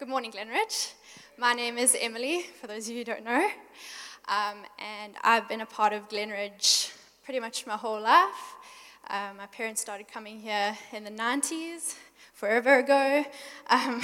good 0.00 0.08
morning, 0.08 0.32
Glenridge. 0.32 0.94
My 1.36 1.52
name 1.52 1.76
is 1.76 1.94
Emily, 2.00 2.46
for 2.58 2.66
those 2.66 2.88
of 2.88 2.92
you 2.92 3.00
who 3.00 3.04
don't 3.04 3.22
know. 3.22 3.50
Um, 4.28 4.64
and 4.78 5.12
I've 5.22 5.46
been 5.46 5.60
a 5.60 5.66
part 5.66 5.92
of 5.92 6.08
Glenridge 6.08 6.90
pretty 7.22 7.38
much 7.38 7.66
my 7.66 7.76
whole 7.76 8.00
life. 8.00 8.54
Um, 9.10 9.36
my 9.36 9.44
parents 9.52 9.82
started 9.82 10.08
coming 10.08 10.40
here 10.40 10.74
in 10.94 11.04
the 11.04 11.10
90s, 11.10 11.96
forever 12.32 12.78
ago. 12.78 13.26
Um, 13.68 14.00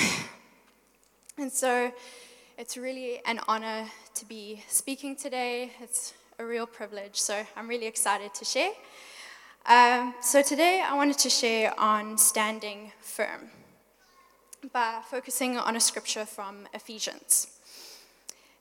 and 1.38 1.50
so 1.50 1.90
it's 2.58 2.76
really 2.76 3.22
an 3.24 3.40
honor 3.48 3.86
to 4.16 4.26
be 4.26 4.62
speaking 4.68 5.16
today. 5.16 5.72
It's 5.80 6.12
a 6.38 6.44
real 6.44 6.66
privilege, 6.66 7.16
so 7.16 7.42
I'm 7.56 7.68
really 7.68 7.86
excited 7.86 8.34
to 8.34 8.44
share. 8.44 8.72
Um, 9.64 10.12
so 10.20 10.42
today 10.42 10.84
I 10.86 10.94
wanted 10.94 11.16
to 11.20 11.30
share 11.30 11.72
on 11.80 12.18
standing 12.18 12.92
firm 13.00 13.48
by 14.72 15.00
focusing 15.08 15.56
on 15.58 15.76
a 15.76 15.80
scripture 15.80 16.24
from 16.24 16.68
Ephesians. 16.72 17.48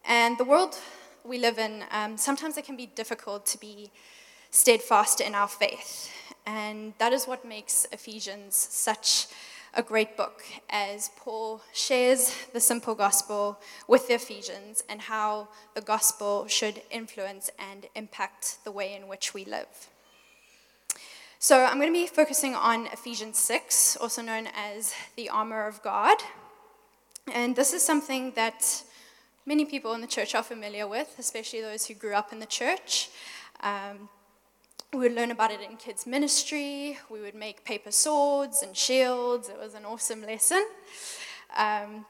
And 0.06 0.38
the 0.38 0.44
world 0.44 0.78
we 1.24 1.38
live 1.38 1.58
in, 1.58 1.84
um, 1.92 2.18
sometimes 2.18 2.58
it 2.58 2.66
can 2.66 2.78
be 2.78 2.86
difficult 2.86 3.46
to 3.48 3.60
be 3.60 3.92
steadfast 4.52 5.22
in 5.22 5.34
our 5.34 5.48
faith. 5.48 6.12
And 6.46 6.94
that 7.00 7.14
is 7.14 7.26
what 7.26 7.46
makes 7.46 7.88
Ephesians 7.92 8.56
such 8.56 9.28
a 9.74 9.84
great 9.84 10.16
book 10.16 10.44
as 10.70 11.10
Paul 11.18 11.62
shares 11.74 12.34
the 12.54 12.62
simple 12.62 12.96
gospel 12.96 13.60
with 13.88 14.08
the 14.08 14.14
Ephesians 14.14 14.84
and 14.88 15.02
how 15.02 15.50
the 15.74 15.82
gospel 15.82 16.48
should 16.48 16.82
influence 16.92 17.50
and 17.60 17.88
impact 17.96 18.64
the 18.64 18.72
way 18.72 18.96
in 18.96 19.08
which 19.08 19.34
we 19.34 19.44
live. 19.44 19.90
So 21.40 21.64
I'm 21.66 21.78
going 21.80 21.94
to 21.94 22.00
be 22.00 22.08
focusing 22.08 22.56
on 22.56 22.88
Ephesians 22.88 23.38
6, 23.40 23.98
also 23.98 24.22
known 24.22 24.48
as 24.56 24.94
the 25.16 25.30
armor 25.30 25.68
of 25.68 25.84
God. 25.84 26.18
And 27.32 27.56
this 27.56 27.74
is 27.74 27.84
something 27.84 28.32
that 28.36 28.84
many 29.46 29.66
people 29.66 29.94
in 29.94 30.02
the 30.02 30.08
church 30.08 30.34
are 30.34 30.44
familiar 30.44 30.88
with, 30.88 31.14
especially 31.20 31.62
those 31.62 31.86
who 31.86 31.94
grew 31.94 32.14
up 32.14 32.32
in 32.32 32.40
the 32.40 32.46
church. 32.46 33.10
Um, 33.62 34.10
we 34.94 35.00
would 35.00 35.14
learn 35.14 35.30
about 35.30 35.52
it 35.52 35.60
in 35.62 35.76
kids' 35.76 36.08
ministry. 36.08 36.98
We 37.10 37.20
would 37.20 37.36
make 37.36 37.66
paper 37.66 37.92
swords 37.92 38.64
and 38.64 38.76
shields. 38.76 39.50
It 39.50 39.60
was 39.60 39.74
an 39.74 39.84
awesome 39.84 40.22
lesson. 40.22 40.66
Um, 41.58 42.06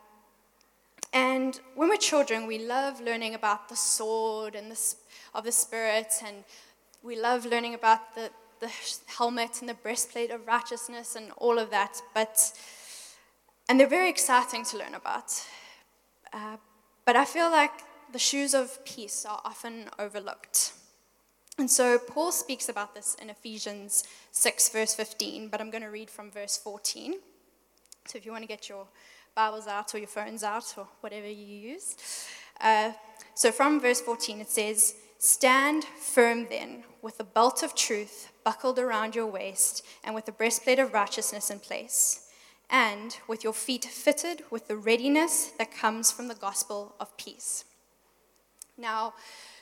and 1.12 1.60
when 1.74 1.90
we're 1.90 1.98
children, 1.98 2.46
we 2.46 2.60
love 2.60 3.02
learning 3.02 3.34
about 3.34 3.70
the 3.70 3.76
sword 3.76 4.54
and 4.54 4.72
the, 4.72 4.96
of 5.34 5.46
the 5.46 5.52
Spirit, 5.52 6.14
and 6.26 6.44
we 7.02 7.20
love 7.20 7.46
learning 7.46 7.74
about 7.74 8.14
the, 8.16 8.30
the 8.66 8.72
helmet 9.06 9.60
and 9.60 9.70
the 9.70 9.74
breastplate 9.74 10.32
of 10.32 10.48
righteousness 10.48 11.16
and 11.16 11.32
all 11.38 11.60
of 11.60 11.70
that. 11.72 12.02
But, 12.14 12.52
and 13.70 13.80
they're 13.80 13.88
very 13.88 14.10
exciting 14.10 14.66
to 14.66 14.78
learn 14.78 14.94
about. 14.94 15.32
Uh, 16.34 16.58
but 17.06 17.16
I 17.16 17.26
feel 17.26 17.50
like 17.52 17.72
the 18.12 18.20
shoes 18.20 18.54
of 18.54 18.84
peace 18.86 19.26
are 19.26 19.42
often 19.46 19.90
overlooked. 20.00 20.74
And 21.58 21.72
so 21.72 21.98
Paul 21.98 22.32
speaks 22.32 22.68
about 22.68 22.94
this 22.96 23.16
in 23.22 23.30
Ephesians 23.30 24.04
6, 24.32 24.70
verse 24.70 24.94
15, 24.94 25.48
but 25.48 25.62
I'm 25.62 25.72
going 25.72 25.84
to 25.84 25.90
read 25.90 26.10
from 26.10 26.32
verse 26.32 26.58
14. 26.58 27.16
So 28.08 28.18
if 28.18 28.26
you 28.26 28.32
want 28.32 28.44
to 28.44 28.48
get 28.48 28.68
your 28.68 28.88
Bibles 29.36 29.68
out 29.68 29.94
or 29.94 29.98
your 29.98 30.08
phones 30.08 30.44
out 30.44 30.74
or 30.78 30.88
whatever 31.02 31.28
you 31.28 31.46
use. 31.46 31.96
Uh, 32.62 32.92
so 33.34 33.52
from 33.52 33.80
verse 33.80 34.02
14, 34.02 34.42
it 34.42 34.50
says, 34.50 34.96
Stand 35.18 35.84
firm 35.84 36.48
then, 36.50 36.84
with 37.02 37.18
the 37.18 37.24
belt 37.24 37.64
of 37.64 37.76
truth 37.76 38.32
buckled 38.44 38.78
around 38.78 39.16
your 39.16 39.28
waist, 39.28 39.84
and 40.04 40.14
with 40.14 40.26
the 40.26 40.32
breastplate 40.32 40.80
of 40.80 40.94
righteousness 40.94 41.50
in 41.50 41.60
place, 41.60 42.28
and 42.70 43.18
with 43.28 43.44
your 43.44 43.54
feet 43.54 43.86
fitted 43.86 44.44
with 44.50 44.68
the 44.68 44.76
readiness 44.76 45.52
that 45.58 45.72
comes 45.72 46.12
from 46.12 46.28
the 46.28 46.36
gospel 46.36 46.96
of 47.00 47.16
peace. 47.18 47.66
Now, 48.78 49.14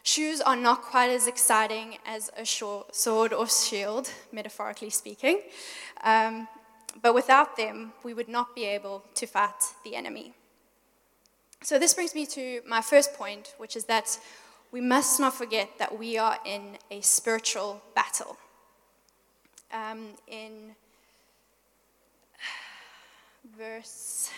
Shoes 0.06 0.42
are 0.42 0.58
not 0.58 0.82
quite 0.82 1.10
as 1.10 1.28
exciting 1.28 1.98
as 2.06 2.30
a 2.36 2.46
sword 2.46 3.32
or 3.32 3.48
shield, 3.48 4.12
metaphorically 4.34 4.90
speaking. 4.90 5.40
Um, 6.04 6.50
but 7.02 7.16
without 7.16 7.56
them, 7.56 7.94
we 8.04 8.14
would 8.14 8.28
not 8.28 8.54
be 8.54 8.66
able 8.66 9.06
to 9.16 9.26
fight 9.26 9.64
the 9.86 9.96
enemy. 9.96 10.34
So, 11.64 11.80
this 11.80 11.94
brings 11.94 12.14
me 12.14 12.26
to 12.28 12.62
my 12.68 12.82
first 12.82 13.14
point, 13.14 13.56
which 13.58 13.78
is 13.78 13.86
that 13.86 14.20
we 14.74 14.82
must 14.82 15.20
not 15.20 15.36
forget 15.36 15.70
that 15.78 15.98
we 15.98 16.18
are 16.18 16.40
in 16.44 16.80
a 16.90 17.00
spiritual 17.02 17.80
battle. 17.94 18.36
Um, 19.72 20.16
in 20.28 20.76
verse 23.56 24.32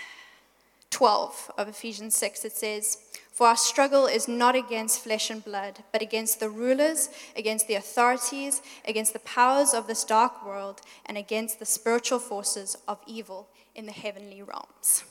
12 0.89 1.51
of 1.57 1.69
Ephesians 1.69 2.15
6, 2.17 2.43
it 2.43 2.51
says, 2.51 2.97
for 3.31 3.47
our 3.47 3.55
struggle 3.55 4.07
is 4.07 4.27
not 4.27 4.55
against 4.55 4.99
flesh 4.99 5.29
and 5.29 5.43
blood, 5.43 5.83
but 5.93 6.01
against 6.01 6.41
the 6.41 6.49
rulers, 6.49 7.09
against 7.37 7.69
the 7.69 7.75
authorities, 7.75 8.61
against 8.85 9.13
the 9.13 9.19
powers 9.19 9.73
of 9.73 9.87
this 9.87 10.03
dark 10.03 10.45
world, 10.45 10.81
and 11.05 11.17
against 11.17 11.59
the 11.59 11.65
spiritual 11.65 12.19
forces 12.19 12.77
of 12.89 12.99
evil 13.07 13.47
in 13.73 13.85
the 13.85 13.91
heavenly 13.93 14.41
realms. 14.41 15.05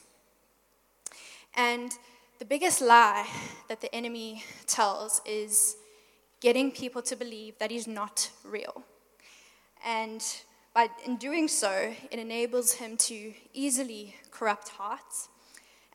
And 1.54 1.92
the 2.38 2.44
biggest 2.44 2.80
lie 2.80 3.26
that 3.68 3.80
the 3.80 3.94
enemy 3.94 4.44
tells 4.66 5.20
is 5.24 5.76
getting 6.40 6.70
people 6.70 7.02
to 7.02 7.16
believe 7.16 7.58
that 7.58 7.70
he's 7.70 7.86
not 7.86 8.30
real. 8.44 8.82
And 9.84 10.22
by 10.74 10.88
in 11.04 11.16
doing 11.16 11.48
so, 11.48 11.94
it 12.10 12.18
enables 12.18 12.74
him 12.74 12.96
to 12.96 13.32
easily 13.52 14.16
corrupt 14.30 14.68
hearts 14.70 15.28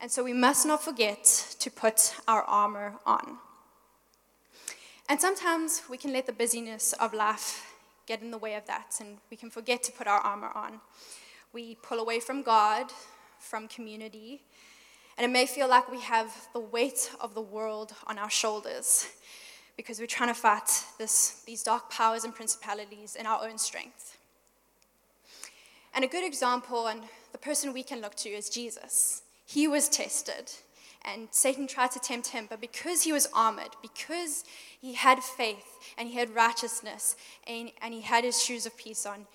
and 0.00 0.10
so 0.10 0.24
we 0.24 0.32
must 0.32 0.66
not 0.66 0.82
forget 0.82 1.24
to 1.58 1.70
put 1.70 2.14
our 2.26 2.42
armor 2.44 2.94
on. 3.04 3.36
And 5.10 5.20
sometimes 5.20 5.82
we 5.90 5.98
can 5.98 6.12
let 6.12 6.24
the 6.24 6.32
busyness 6.32 6.94
of 6.94 7.12
life 7.12 7.74
get 8.06 8.22
in 8.22 8.30
the 8.30 8.38
way 8.38 8.54
of 8.54 8.66
that, 8.66 8.94
and 9.00 9.18
we 9.30 9.36
can 9.36 9.50
forget 9.50 9.82
to 9.84 9.92
put 9.92 10.06
our 10.06 10.20
armor 10.20 10.50
on. 10.54 10.80
We 11.52 11.76
pull 11.82 11.98
away 11.98 12.18
from 12.18 12.42
God, 12.42 12.86
from 13.38 13.68
community, 13.68 14.40
and 15.20 15.28
it 15.28 15.32
may 15.34 15.44
feel 15.44 15.68
like 15.68 15.92
we 15.92 16.00
have 16.00 16.34
the 16.54 16.60
weight 16.60 17.10
of 17.20 17.34
the 17.34 17.42
world 17.42 17.92
on 18.06 18.16
our 18.16 18.30
shoulders 18.30 19.06
because 19.76 20.00
we're 20.00 20.06
trying 20.06 20.30
to 20.30 20.34
fight 20.34 20.82
this, 20.98 21.42
these 21.46 21.62
dark 21.62 21.90
powers 21.90 22.24
and 22.24 22.34
principalities 22.34 23.16
in 23.16 23.26
our 23.26 23.44
own 23.44 23.58
strength. 23.58 24.16
And 25.92 26.06
a 26.06 26.08
good 26.08 26.24
example, 26.24 26.86
and 26.86 27.02
the 27.32 27.38
person 27.38 27.74
we 27.74 27.82
can 27.82 28.00
look 28.00 28.14
to, 28.14 28.30
is 28.30 28.48
Jesus. 28.48 29.20
He 29.44 29.68
was 29.68 29.90
tested, 29.90 30.52
and 31.04 31.28
Satan 31.32 31.66
tried 31.66 31.90
to 31.90 31.98
tempt 31.98 32.28
him, 32.28 32.46
but 32.48 32.62
because 32.62 33.02
he 33.02 33.12
was 33.12 33.28
armored, 33.34 33.76
because 33.82 34.44
he 34.80 34.94
had 34.94 35.18
faith 35.18 35.80
and 35.98 36.08
he 36.08 36.14
had 36.14 36.34
righteousness 36.34 37.14
and, 37.46 37.72
and 37.82 37.92
he 37.92 38.00
had 38.00 38.24
his 38.24 38.42
shoes 38.42 38.64
of 38.64 38.74
peace 38.78 39.04
on, 39.04 39.26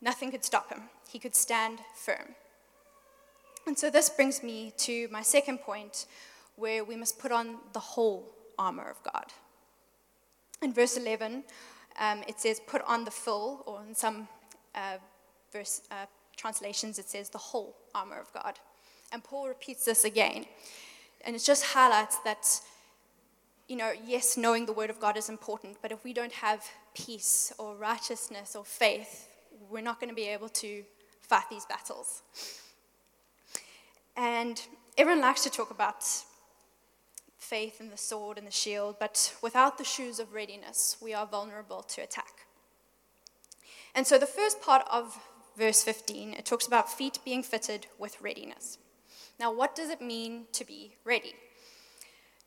nothing 0.00 0.32
could 0.32 0.44
stop 0.44 0.72
him. 0.72 0.88
He 1.08 1.20
could 1.20 1.36
stand 1.36 1.78
firm. 1.94 2.34
And 3.66 3.78
so 3.78 3.90
this 3.90 4.08
brings 4.10 4.42
me 4.42 4.72
to 4.78 5.08
my 5.10 5.22
second 5.22 5.58
point, 5.58 6.06
where 6.56 6.84
we 6.84 6.96
must 6.96 7.18
put 7.18 7.32
on 7.32 7.56
the 7.72 7.78
whole 7.78 8.34
armor 8.58 8.88
of 8.88 9.02
God. 9.02 9.26
In 10.60 10.72
verse 10.72 10.96
11, 10.96 11.44
um, 11.98 12.22
it 12.26 12.40
says, 12.40 12.60
put 12.66 12.82
on 12.82 13.04
the 13.04 13.10
full, 13.10 13.62
or 13.66 13.82
in 13.86 13.94
some 13.94 14.28
uh, 14.74 14.98
verse 15.52 15.82
uh, 15.90 16.06
translations, 16.36 16.98
it 16.98 17.08
says 17.08 17.30
the 17.30 17.38
whole 17.38 17.76
armor 17.94 18.18
of 18.18 18.32
God. 18.32 18.58
And 19.12 19.22
Paul 19.22 19.48
repeats 19.48 19.84
this 19.84 20.04
again. 20.04 20.46
And 21.24 21.36
it 21.36 21.42
just 21.44 21.64
highlights 21.64 22.18
that, 22.24 22.60
you 23.68 23.76
know, 23.76 23.92
yes, 24.06 24.36
knowing 24.36 24.66
the 24.66 24.72
word 24.72 24.90
of 24.90 24.98
God 24.98 25.16
is 25.16 25.28
important, 25.28 25.76
but 25.82 25.92
if 25.92 26.02
we 26.04 26.12
don't 26.12 26.32
have 26.32 26.64
peace 26.94 27.52
or 27.58 27.76
righteousness 27.76 28.56
or 28.56 28.64
faith, 28.64 29.28
we're 29.70 29.82
not 29.82 30.00
going 30.00 30.08
to 30.08 30.16
be 30.16 30.28
able 30.28 30.48
to 30.48 30.82
fight 31.20 31.44
these 31.50 31.64
battles. 31.66 32.22
And 34.16 34.60
everyone 34.98 35.22
likes 35.22 35.42
to 35.44 35.50
talk 35.50 35.70
about 35.70 36.04
faith 37.38 37.80
and 37.80 37.90
the 37.90 37.96
sword 37.96 38.38
and 38.38 38.46
the 38.46 38.52
shield, 38.52 38.96
but 39.00 39.34
without 39.42 39.78
the 39.78 39.84
shoes 39.84 40.18
of 40.18 40.32
readiness, 40.32 40.96
we 41.00 41.12
are 41.12 41.26
vulnerable 41.26 41.82
to 41.82 42.02
attack. 42.02 42.46
And 43.94 44.06
so 44.06 44.18
the 44.18 44.26
first 44.26 44.62
part 44.62 44.86
of 44.90 45.18
verse 45.56 45.82
15, 45.82 46.34
it 46.34 46.46
talks 46.46 46.66
about 46.66 46.90
feet 46.90 47.18
being 47.24 47.42
fitted 47.42 47.86
with 47.98 48.20
readiness. 48.20 48.78
Now, 49.38 49.52
what 49.52 49.74
does 49.74 49.90
it 49.90 50.00
mean 50.00 50.44
to 50.52 50.64
be 50.64 50.96
ready? 51.04 51.34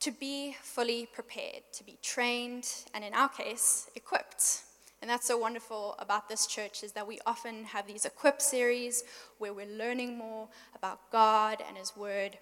To 0.00 0.10
be 0.10 0.56
fully 0.62 1.06
prepared, 1.06 1.62
to 1.74 1.84
be 1.84 1.98
trained, 2.02 2.68
and 2.94 3.04
in 3.04 3.14
our 3.14 3.28
case, 3.28 3.88
equipped. 3.94 4.62
And 5.02 5.10
that's 5.10 5.26
so 5.26 5.36
wonderful 5.36 5.94
about 5.98 6.28
this 6.28 6.46
church 6.46 6.82
is 6.82 6.92
that 6.92 7.06
we 7.06 7.20
often 7.26 7.64
have 7.64 7.86
these 7.86 8.04
equip 8.04 8.40
series 8.40 9.04
where 9.38 9.52
we're 9.52 9.66
learning 9.66 10.16
more 10.16 10.48
about 10.74 11.10
God 11.12 11.62
and 11.66 11.76
His 11.76 11.96
Word. 11.96 12.38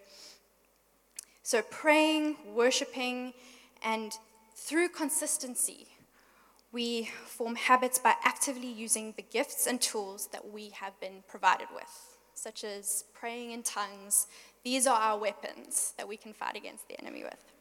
So, 1.42 1.62
praying, 1.62 2.36
worshiping, 2.54 3.34
and 3.82 4.12
through 4.54 4.90
consistency, 4.90 5.88
we 6.72 7.10
form 7.26 7.56
habits 7.56 7.98
by 7.98 8.14
actively 8.24 8.70
using 8.70 9.14
the 9.16 9.22
gifts 9.22 9.66
and 9.66 9.80
tools 9.80 10.28
that 10.32 10.50
we 10.50 10.70
have 10.70 10.98
been 11.00 11.22
provided 11.28 11.68
with 11.74 12.14
such 12.34 12.64
as 12.64 13.04
praying 13.14 13.52
in 13.52 13.62
tongues, 13.62 14.26
These 14.64 14.86
are 14.86 14.98
our 14.98 15.18
weapons 15.18 15.94
that 15.96 16.08
we 16.08 16.16
can 16.16 16.32
fight 16.32 16.56
against 16.56 16.88
the 16.88 16.98
enemy 17.00 17.22
with. 17.22 17.52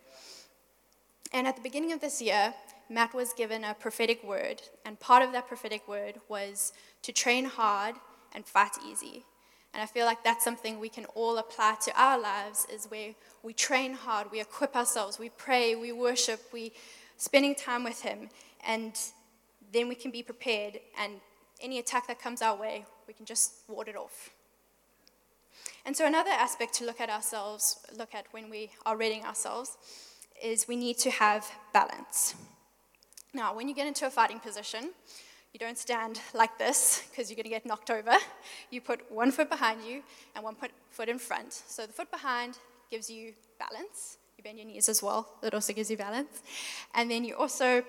And 1.31 1.47
at 1.47 1.55
the 1.55 1.61
beginning 1.61 1.91
of 1.91 2.01
this 2.01 2.21
year, 2.21 2.53
Matt 2.89 3.13
was 3.13 3.33
given 3.33 3.63
a 3.63 3.73
prophetic 3.73 4.23
word, 4.23 4.61
and 4.85 4.99
part 4.99 5.23
of 5.23 5.31
that 5.31 5.47
prophetic 5.47 5.87
word 5.87 6.15
was 6.27 6.73
to 7.01 7.11
train 7.11 7.45
hard 7.45 7.95
and 8.33 8.45
fight 8.45 8.73
easy. 8.87 9.25
And 9.73 9.81
I 9.81 9.85
feel 9.87 10.05
like 10.05 10.23
that's 10.23 10.43
something 10.43 10.79
we 10.79 10.89
can 10.89 11.05
all 11.15 11.37
apply 11.37 11.77
to 11.85 11.99
our 11.99 12.19
lives 12.19 12.67
is 12.71 12.85
where 12.85 13.15
we 13.41 13.53
train 13.53 13.93
hard, 13.93 14.31
we 14.31 14.39
equip 14.39 14.75
ourselves, 14.75 15.17
we 15.17 15.29
pray, 15.29 15.75
we 15.75 15.91
worship, 15.91 16.41
we 16.53 16.73
spending 17.17 17.55
time 17.55 17.83
with 17.83 18.01
him, 18.01 18.29
and 18.65 18.99
then 19.71 19.87
we 19.87 19.95
can 19.95 20.11
be 20.11 20.21
prepared 20.21 20.79
and 20.99 21.13
any 21.61 21.79
attack 21.79 22.07
that 22.07 22.21
comes 22.21 22.41
our 22.41 22.55
way, 22.55 22.85
we 23.07 23.13
can 23.13 23.25
just 23.25 23.61
ward 23.67 23.87
it 23.87 23.95
off. 23.95 24.29
And 25.85 25.95
so 25.95 26.05
another 26.05 26.31
aspect 26.31 26.73
to 26.75 26.85
look 26.85 27.01
at 27.01 27.09
ourselves, 27.09 27.79
look 27.97 28.13
at 28.13 28.25
when 28.31 28.49
we 28.49 28.71
are 28.85 28.97
reading 28.97 29.23
ourselves, 29.23 29.77
is 30.41 30.67
we 30.67 30.75
need 30.75 30.97
to 30.99 31.09
have 31.09 31.49
balance. 31.73 32.35
Now, 33.35 33.55
when 33.55 33.67
you 33.67 33.73
get 33.73 33.87
into 33.87 34.05
a 34.05 34.11
fighting 34.11 34.39
position, 34.39 34.91
you 35.53 35.59
don't 35.59 35.77
stand 35.77 36.19
like 36.35 36.57
this 36.59 37.03
because 37.09 37.29
you're 37.29 37.35
going 37.35 37.45
to 37.45 37.49
get 37.49 37.65
knocked 37.65 37.89
over. 37.89 38.15
You 38.69 38.79
put 38.79 39.11
one 39.11 39.31
foot 39.31 39.49
behind 39.49 39.83
you 39.83 40.03
and 40.35 40.43
one 40.43 40.55
foot 40.89 41.09
in 41.09 41.17
front. 41.17 41.53
So 41.67 41.85
the 41.85 41.93
foot 41.93 42.11
behind 42.11 42.59
gives 42.91 43.09
you 43.09 43.33
balance. 43.57 44.17
You 44.37 44.43
bend 44.43 44.57
your 44.57 44.67
knees 44.67 44.87
as 44.87 45.01
well, 45.01 45.31
that 45.41 45.53
also 45.53 45.73
gives 45.73 45.89
you 45.89 45.97
balance. 45.97 46.43
And 46.93 47.09
then 47.09 47.23
you 47.23 47.35
also, 47.35 47.83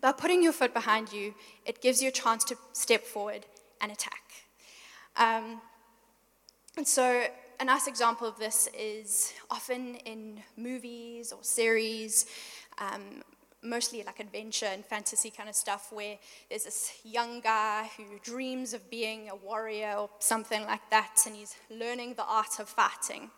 by 0.00 0.12
putting 0.12 0.42
your 0.42 0.52
foot 0.52 0.72
behind 0.72 1.12
you, 1.12 1.34
it 1.66 1.80
gives 1.80 2.00
you 2.00 2.08
a 2.08 2.12
chance 2.12 2.44
to 2.44 2.56
step 2.72 3.04
forward 3.04 3.46
and 3.80 3.90
attack. 3.90 4.22
Um, 5.16 5.60
and 6.76 6.86
so, 6.86 7.26
a 7.60 7.64
nice 7.64 7.86
example 7.86 8.26
of 8.26 8.36
this 8.36 8.68
is 8.76 9.32
often 9.50 9.94
in 10.04 10.40
movies 10.56 11.32
or 11.32 11.38
series. 11.42 12.26
Um, 12.78 13.22
mostly 13.64 14.02
like 14.04 14.20
adventure 14.20 14.66
and 14.66 14.84
fantasy 14.84 15.30
kind 15.30 15.48
of 15.48 15.54
stuff 15.54 15.92
where 15.92 16.18
there's 16.48 16.64
this 16.64 16.92
young 17.04 17.40
guy 17.40 17.90
who 17.96 18.04
dreams 18.22 18.74
of 18.74 18.90
being 18.90 19.30
a 19.30 19.34
warrior 19.34 19.94
or 19.98 20.10
something 20.18 20.62
like 20.64 20.88
that, 20.90 21.16
and 21.26 21.34
he's 21.34 21.56
learning 21.70 22.14
the 22.14 22.24
art 22.24 22.60
of 22.60 22.68
fighting. 22.68 23.30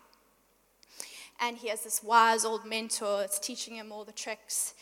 And 1.39 1.57
he 1.57 1.69
has 1.69 1.83
this 1.83 2.03
wise 2.03 2.45
old 2.45 2.65
mentor 2.65 3.19
that's 3.19 3.39
teaching 3.39 3.75
him 3.75 3.91
all 3.91 4.03
the 4.03 4.11
tricks. 4.11 4.73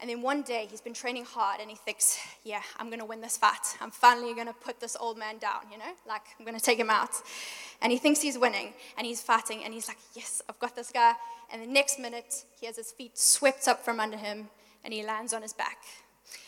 And 0.00 0.10
then 0.10 0.22
one 0.22 0.42
day 0.42 0.66
he's 0.70 0.80
been 0.80 0.94
training 0.94 1.24
hard 1.24 1.60
and 1.60 1.70
he 1.70 1.76
thinks, 1.76 2.18
yeah, 2.44 2.62
I'm 2.78 2.88
going 2.88 2.98
to 2.98 3.04
win 3.04 3.20
this 3.20 3.36
fight. 3.36 3.76
I'm 3.80 3.90
finally 3.90 4.34
going 4.34 4.48
to 4.48 4.52
put 4.52 4.80
this 4.80 4.96
old 4.98 5.18
man 5.18 5.38
down, 5.38 5.62
you 5.72 5.78
know? 5.78 5.92
Like, 6.06 6.22
I'm 6.38 6.44
going 6.44 6.58
to 6.58 6.62
take 6.62 6.78
him 6.78 6.90
out. 6.90 7.10
And 7.80 7.90
he 7.90 7.98
thinks 7.98 8.20
he's 8.20 8.38
winning 8.38 8.74
and 8.98 9.06
he's 9.06 9.22
fighting 9.22 9.64
and 9.64 9.72
he's 9.72 9.88
like, 9.88 9.98
yes, 10.14 10.42
I've 10.48 10.58
got 10.58 10.76
this 10.76 10.90
guy. 10.92 11.14
And 11.52 11.62
the 11.62 11.66
next 11.66 11.98
minute, 11.98 12.44
he 12.60 12.66
has 12.66 12.76
his 12.76 12.92
feet 12.92 13.18
swept 13.18 13.66
up 13.66 13.84
from 13.84 13.98
under 13.98 14.16
him 14.16 14.48
and 14.84 14.92
he 14.92 15.02
lands 15.02 15.32
on 15.32 15.42
his 15.42 15.52
back. 15.52 15.78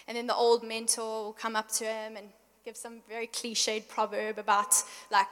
And 0.06 0.16
then 0.16 0.26
the 0.26 0.34
old 0.34 0.62
mentor 0.62 1.24
will 1.24 1.32
come 1.32 1.56
up 1.56 1.70
to 1.72 1.84
him 1.84 2.16
and 2.16 2.28
give 2.64 2.76
some 2.76 3.00
very 3.08 3.26
cliched 3.26 3.88
proverb 3.88 4.38
about, 4.38 4.74
like, 5.10 5.26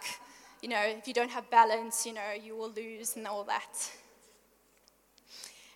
you 0.62 0.68
know, 0.68 0.82
if 0.82 1.06
you 1.06 1.14
don't 1.14 1.30
have 1.30 1.50
balance, 1.50 2.06
you 2.06 2.12
know, 2.12 2.32
you 2.42 2.56
will 2.56 2.70
lose 2.70 3.16
and 3.16 3.26
all 3.26 3.44
that. 3.44 3.90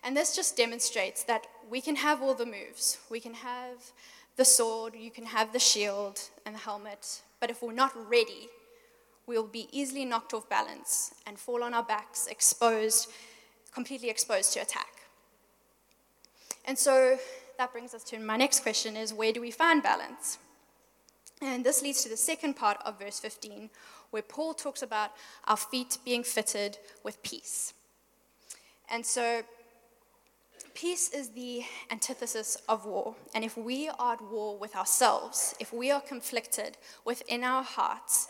And 0.03 0.15
this 0.15 0.35
just 0.35 0.55
demonstrates 0.55 1.23
that 1.23 1.45
we 1.69 1.81
can 1.81 1.97
have 1.97 2.21
all 2.21 2.33
the 2.33 2.45
moves. 2.45 2.97
We 3.09 3.19
can 3.19 3.33
have 3.33 3.91
the 4.39 4.45
sword, 4.45 4.95
you 4.95 5.11
can 5.11 5.25
have 5.25 5.51
the 5.51 5.59
shield 5.59 6.21
and 6.45 6.55
the 6.55 6.59
helmet, 6.59 7.21
but 7.41 7.49
if 7.49 7.61
we're 7.61 7.73
not 7.73 7.91
ready, 8.09 8.47
we'll 9.27 9.45
be 9.45 9.67
easily 9.71 10.05
knocked 10.05 10.33
off 10.33 10.47
balance 10.47 11.13
and 11.27 11.37
fall 11.37 11.61
on 11.61 11.73
our 11.73 11.83
backs, 11.83 12.25
exposed, 12.27 13.11
completely 13.73 14.09
exposed 14.09 14.53
to 14.53 14.61
attack. 14.61 14.98
And 16.69 16.77
so 16.77 17.17
that 17.57 17.71
brings 17.71 17.95
us 17.95 18.03
to 18.03 18.19
my 18.19 18.37
next 18.37 18.59
question 18.59 18.95
is 18.95 19.11
where 19.11 19.33
do 19.33 19.41
we 19.41 19.49
find 19.49 19.81
balance? 19.81 20.37
And 21.41 21.65
this 21.65 21.81
leads 21.81 22.03
to 22.03 22.09
the 22.09 22.15
second 22.15 22.53
part 22.53 22.77
of 22.85 22.99
verse 22.99 23.19
15, 23.19 23.71
where 24.11 24.21
Paul 24.21 24.53
talks 24.53 24.83
about 24.83 25.09
our 25.47 25.57
feet 25.57 25.97
being 26.05 26.23
fitted 26.23 26.77
with 27.03 27.23
peace. 27.23 27.73
And 28.87 29.03
so, 29.03 29.41
peace 30.75 31.09
is 31.11 31.29
the 31.29 31.63
antithesis 31.89 32.55
of 32.69 32.85
war. 32.85 33.15
And 33.33 33.43
if 33.43 33.57
we 33.57 33.89
are 33.97 34.13
at 34.13 34.21
war 34.21 34.55
with 34.55 34.75
ourselves, 34.75 35.55
if 35.59 35.73
we 35.73 35.89
are 35.89 36.01
conflicted 36.01 36.77
within 37.03 37.43
our 37.43 37.63
hearts, 37.63 38.27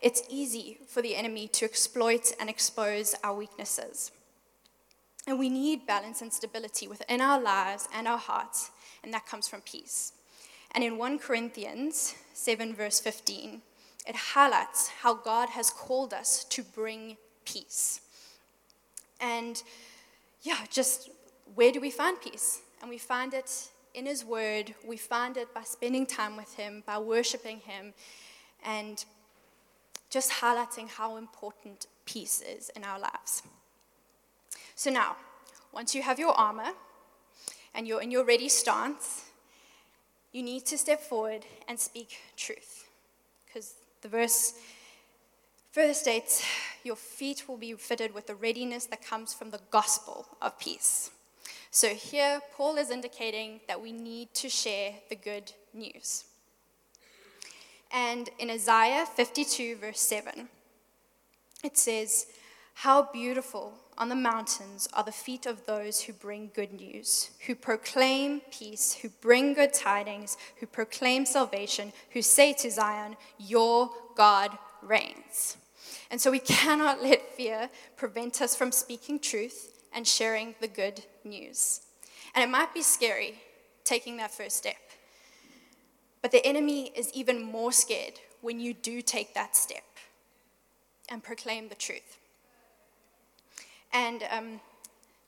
it's 0.00 0.22
easy 0.30 0.78
for 0.86 1.02
the 1.02 1.16
enemy 1.16 1.48
to 1.48 1.64
exploit 1.64 2.32
and 2.38 2.48
expose 2.48 3.16
our 3.24 3.34
weaknesses. 3.34 4.12
And 5.26 5.38
we 5.38 5.48
need 5.48 5.86
balance 5.86 6.20
and 6.20 6.32
stability 6.32 6.88
within 6.88 7.20
our 7.20 7.40
lives 7.40 7.88
and 7.94 8.08
our 8.08 8.18
hearts, 8.18 8.70
and 9.04 9.12
that 9.14 9.26
comes 9.26 9.46
from 9.46 9.60
peace. 9.60 10.12
And 10.74 10.82
in 10.82 10.98
1 10.98 11.18
Corinthians 11.18 12.14
7, 12.32 12.74
verse 12.74 12.98
15, 12.98 13.62
it 14.06 14.16
highlights 14.16 14.88
how 14.88 15.14
God 15.14 15.50
has 15.50 15.70
called 15.70 16.12
us 16.12 16.44
to 16.44 16.62
bring 16.62 17.18
peace. 17.44 18.00
And 19.20 19.62
yeah, 20.42 20.58
just 20.70 21.10
where 21.54 21.70
do 21.70 21.80
we 21.80 21.90
find 21.90 22.20
peace? 22.20 22.62
And 22.80 22.90
we 22.90 22.98
find 22.98 23.32
it 23.32 23.68
in 23.94 24.06
His 24.06 24.24
Word, 24.24 24.74
we 24.84 24.96
find 24.96 25.36
it 25.36 25.54
by 25.54 25.62
spending 25.62 26.06
time 26.06 26.36
with 26.36 26.54
Him, 26.54 26.82
by 26.86 26.98
worshiping 26.98 27.58
Him, 27.58 27.92
and 28.64 29.04
just 30.10 30.30
highlighting 30.30 30.88
how 30.88 31.16
important 31.16 31.86
peace 32.06 32.42
is 32.42 32.70
in 32.70 32.84
our 32.84 32.98
lives. 32.98 33.42
So 34.74 34.90
now, 34.90 35.16
once 35.72 35.94
you 35.94 36.02
have 36.02 36.18
your 36.18 36.32
armor 36.32 36.72
and 37.74 37.86
you're 37.86 38.02
in 38.02 38.10
your 38.10 38.24
ready 38.24 38.48
stance, 38.48 39.24
you 40.32 40.42
need 40.42 40.66
to 40.66 40.78
step 40.78 41.00
forward 41.00 41.44
and 41.68 41.78
speak 41.78 42.18
truth. 42.36 42.88
Because 43.46 43.74
the 44.00 44.08
verse 44.08 44.54
further 45.72 45.94
states, 45.94 46.44
Your 46.84 46.96
feet 46.96 47.48
will 47.48 47.58
be 47.58 47.74
fitted 47.74 48.14
with 48.14 48.26
the 48.26 48.34
readiness 48.34 48.86
that 48.86 49.04
comes 49.04 49.34
from 49.34 49.50
the 49.50 49.60
gospel 49.70 50.26
of 50.40 50.58
peace. 50.58 51.10
So 51.70 51.88
here, 51.88 52.40
Paul 52.54 52.76
is 52.76 52.90
indicating 52.90 53.60
that 53.66 53.80
we 53.80 53.92
need 53.92 54.34
to 54.34 54.48
share 54.48 54.94
the 55.08 55.16
good 55.16 55.52
news. 55.72 56.24
And 57.90 58.28
in 58.38 58.50
Isaiah 58.50 59.06
52, 59.06 59.76
verse 59.76 60.00
7, 60.00 60.48
it 61.64 61.78
says, 61.78 62.26
How 62.74 63.08
beautiful 63.10 63.74
on 63.98 64.08
the 64.08 64.14
mountains 64.14 64.88
are 64.92 65.04
the 65.04 65.12
feet 65.12 65.46
of 65.46 65.66
those 65.66 66.02
who 66.02 66.12
bring 66.12 66.50
good 66.54 66.72
news, 66.72 67.30
who 67.46 67.54
proclaim 67.54 68.40
peace, 68.50 68.94
who 68.94 69.08
bring 69.20 69.54
good 69.54 69.72
tidings, 69.72 70.36
who 70.56 70.66
proclaim 70.66 71.26
salvation, 71.26 71.92
who 72.10 72.22
say 72.22 72.52
to 72.54 72.70
Zion, 72.70 73.16
Your 73.38 73.90
God 74.16 74.56
reigns. 74.80 75.56
And 76.10 76.20
so 76.20 76.30
we 76.30 76.38
cannot 76.38 77.02
let 77.02 77.34
fear 77.34 77.68
prevent 77.96 78.40
us 78.40 78.56
from 78.56 78.72
speaking 78.72 79.18
truth 79.18 79.82
and 79.92 80.06
sharing 80.06 80.54
the 80.60 80.68
good 80.68 81.04
news. 81.24 81.82
And 82.34 82.42
it 82.42 82.50
might 82.50 82.72
be 82.72 82.82
scary 82.82 83.40
taking 83.84 84.16
that 84.16 84.30
first 84.30 84.56
step, 84.56 84.76
but 86.22 86.30
the 86.30 86.44
enemy 86.46 86.92
is 86.94 87.12
even 87.12 87.42
more 87.42 87.72
scared 87.72 88.20
when 88.40 88.60
you 88.60 88.72
do 88.72 89.02
take 89.02 89.34
that 89.34 89.56
step 89.56 89.82
and 91.08 91.22
proclaim 91.22 91.68
the 91.68 91.74
truth. 91.74 92.18
And 93.92 94.22
um, 94.30 94.60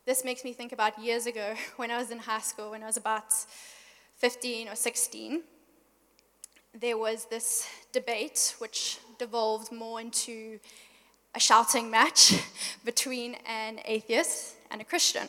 this 0.06 0.24
makes 0.24 0.42
me 0.42 0.54
think 0.54 0.72
about 0.72 0.98
years 0.98 1.26
ago 1.26 1.54
when 1.76 1.90
I 1.90 1.98
was 1.98 2.10
in 2.10 2.18
high 2.18 2.40
school, 2.40 2.70
when 2.70 2.82
I 2.82 2.86
was 2.86 2.96
about 2.96 3.32
15 4.16 4.68
or 4.68 4.74
16. 4.74 5.42
There 6.78 6.98
was 6.98 7.26
this 7.26 7.68
debate 7.92 8.54
which 8.58 8.98
devolved 9.18 9.70
more 9.70 10.00
into 10.00 10.58
a 11.34 11.40
shouting 11.40 11.90
match 11.90 12.34
between 12.84 13.36
an 13.46 13.80
atheist 13.84 14.56
and 14.70 14.80
a 14.80 14.84
Christian, 14.84 15.28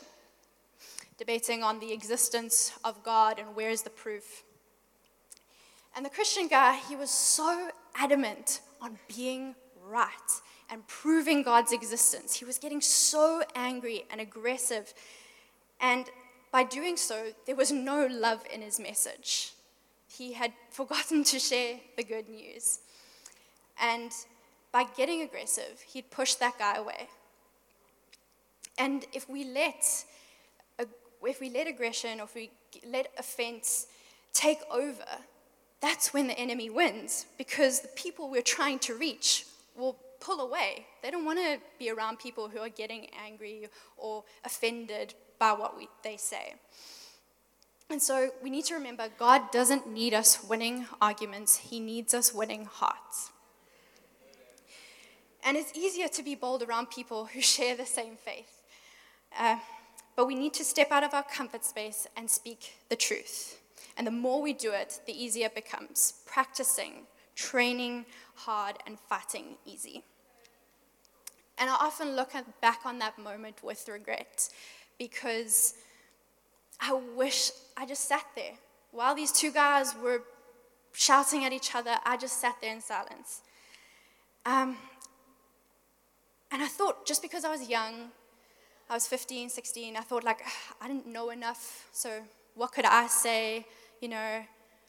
debating 1.17 1.61
on 1.61 1.79
the 1.79 1.91
existence 1.91 2.71
of 2.83 3.03
God 3.03 3.37
and 3.37 3.55
where's 3.55 3.81
the 3.81 3.89
proof. 3.89 4.43
And 5.95 6.05
the 6.05 6.09
Christian 6.09 6.47
guy, 6.47 6.79
he 6.89 6.95
was 6.95 7.09
so 7.09 7.69
adamant 7.95 8.61
on 8.81 8.97
being 9.07 9.55
right 9.85 10.09
and 10.69 10.85
proving 10.87 11.43
God's 11.43 11.71
existence. 11.71 12.35
He 12.35 12.45
was 12.45 12.57
getting 12.57 12.81
so 12.81 13.43
angry 13.55 14.05
and 14.11 14.19
aggressive. 14.19 14.93
And 15.79 16.05
by 16.51 16.63
doing 16.63 16.97
so, 16.97 17.31
there 17.45 17.55
was 17.55 17.71
no 17.71 18.07
love 18.07 18.41
in 18.53 18.61
his 18.61 18.79
message. 18.79 19.53
He 20.07 20.33
had 20.33 20.53
forgotten 20.69 21.23
to 21.25 21.39
share 21.39 21.79
the 21.97 22.03
good 22.03 22.29
news. 22.29 22.79
And 23.79 24.11
by 24.71 24.85
getting 24.97 25.21
aggressive, 25.21 25.81
he'd 25.87 26.09
pushed 26.11 26.39
that 26.39 26.57
guy 26.57 26.75
away. 26.75 27.07
And 28.77 29.05
if 29.13 29.29
we 29.29 29.43
let 29.45 30.05
if 31.27 31.41
we 31.41 31.49
let 31.49 31.67
aggression 31.67 32.19
or 32.19 32.23
if 32.23 32.35
we 32.35 32.51
let 32.87 33.11
offense 33.17 33.87
take 34.33 34.59
over, 34.69 35.05
that's 35.81 36.13
when 36.13 36.27
the 36.27 36.37
enemy 36.37 36.69
wins 36.69 37.25
because 37.37 37.81
the 37.81 37.87
people 37.89 38.29
we're 38.29 38.41
trying 38.41 38.79
to 38.79 38.95
reach 38.95 39.45
will 39.75 39.97
pull 40.19 40.41
away. 40.41 40.85
They 41.01 41.11
don't 41.11 41.25
want 41.25 41.39
to 41.39 41.59
be 41.79 41.89
around 41.89 42.19
people 42.19 42.49
who 42.49 42.59
are 42.59 42.69
getting 42.69 43.07
angry 43.25 43.67
or 43.97 44.23
offended 44.43 45.13
by 45.39 45.53
what 45.53 45.77
we, 45.77 45.87
they 46.03 46.17
say. 46.17 46.55
And 47.89 48.01
so 48.01 48.31
we 48.41 48.49
need 48.49 48.65
to 48.65 48.73
remember 48.73 49.07
God 49.19 49.51
doesn't 49.51 49.87
need 49.87 50.13
us 50.13 50.43
winning 50.43 50.87
arguments, 51.01 51.57
He 51.57 51.79
needs 51.79 52.13
us 52.13 52.33
winning 52.33 52.65
hearts. 52.65 53.31
And 55.43 55.55
it's 55.55 55.77
easier 55.77 56.07
to 56.07 56.23
be 56.23 56.33
bold 56.33 56.63
around 56.63 56.89
people 56.89 57.25
who 57.25 57.41
share 57.55 57.77
the 57.77 57.85
same 57.85 58.15
faith. 58.15 58.63
Uh, 59.37 59.57
but 60.15 60.25
we 60.25 60.35
need 60.35 60.53
to 60.53 60.63
step 60.63 60.91
out 60.91 61.03
of 61.03 61.13
our 61.13 61.23
comfort 61.23 61.63
space 61.63 62.07
and 62.15 62.29
speak 62.29 62.77
the 62.89 62.95
truth. 62.95 63.61
And 63.97 64.07
the 64.07 64.11
more 64.11 64.41
we 64.41 64.53
do 64.53 64.71
it, 64.71 64.99
the 65.05 65.13
easier 65.13 65.47
it 65.47 65.55
becomes. 65.55 66.15
Practicing, 66.25 67.05
training 67.35 68.05
hard, 68.35 68.77
and 68.85 68.99
fighting 68.99 69.57
easy. 69.65 70.03
And 71.57 71.69
I 71.69 71.75
often 71.75 72.15
look 72.15 72.35
at, 72.35 72.61
back 72.61 72.81
on 72.85 72.99
that 72.99 73.17
moment 73.17 73.63
with 73.63 73.87
regret 73.87 74.49
because 74.99 75.75
I 76.79 76.93
wish 77.15 77.51
I 77.77 77.85
just 77.85 78.07
sat 78.07 78.25
there. 78.35 78.53
While 78.91 79.15
these 79.15 79.31
two 79.31 79.51
guys 79.51 79.93
were 80.01 80.23
shouting 80.93 81.45
at 81.45 81.53
each 81.53 81.75
other, 81.75 81.95
I 82.05 82.17
just 82.17 82.39
sat 82.39 82.55
there 82.61 82.73
in 82.73 82.81
silence. 82.81 83.41
Um, 84.45 84.77
and 86.51 86.61
I 86.61 86.67
thought, 86.67 87.05
just 87.05 87.21
because 87.21 87.43
I 87.43 87.49
was 87.49 87.67
young, 87.67 88.11
I 88.89 88.93
was 88.93 89.07
15, 89.07 89.49
16, 89.49 89.97
I 89.97 90.01
thought, 90.01 90.23
like, 90.23 90.41
I 90.79 90.87
didn't 90.87 91.07
know 91.07 91.31
enough, 91.31 91.89
so 91.91 92.21
what 92.53 92.71
could 92.71 92.85
I 92.85 93.07
say? 93.07 93.65
You 93.99 94.09
know, 94.09 94.43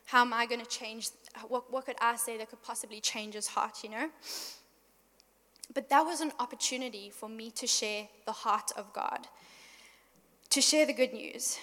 how 0.05 0.21
am 0.21 0.33
I 0.33 0.47
going 0.47 0.61
to 0.61 0.67
change? 0.67 1.09
What, 1.49 1.71
what 1.73 1.87
could 1.87 1.97
I 2.01 2.17
say 2.17 2.37
that 2.39 2.51
could 2.51 2.63
possibly 2.63 3.01
change 3.01 3.35
his 3.35 3.47
heart, 3.47 3.83
you 3.83 3.91
know? 3.91 4.09
But 5.75 5.89
that 5.89 6.03
was 6.03 6.21
an 6.21 6.33
opportunity 6.39 7.11
for 7.11 7.29
me 7.29 7.51
to 7.53 7.67
share 7.67 8.09
the 8.25 8.33
heart 8.33 8.71
of 8.77 8.93
God, 8.93 9.27
to 10.51 10.61
share 10.61 10.87
the 10.87 10.93
good 10.93 11.13
news. 11.13 11.59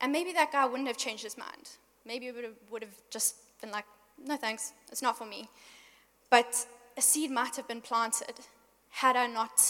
And 0.00 0.12
maybe 0.12 0.32
that 0.32 0.52
guy 0.52 0.66
wouldn't 0.66 0.88
have 0.88 0.98
changed 0.98 1.24
his 1.24 1.38
mind. 1.38 1.70
Maybe 2.04 2.26
it 2.26 2.34
would 2.34 2.44
have, 2.44 2.54
would 2.70 2.82
have 2.82 2.94
just 3.10 3.36
been 3.60 3.70
like, 3.70 3.86
no 4.24 4.36
thanks, 4.36 4.72
it's 4.90 5.02
not 5.02 5.16
for 5.16 5.26
me. 5.26 5.48
But 6.30 6.66
a 6.96 7.00
seed 7.00 7.30
might 7.30 7.56
have 7.56 7.66
been 7.66 7.80
planted 7.80 8.34
had 8.90 9.16
I 9.16 9.26
not 9.26 9.60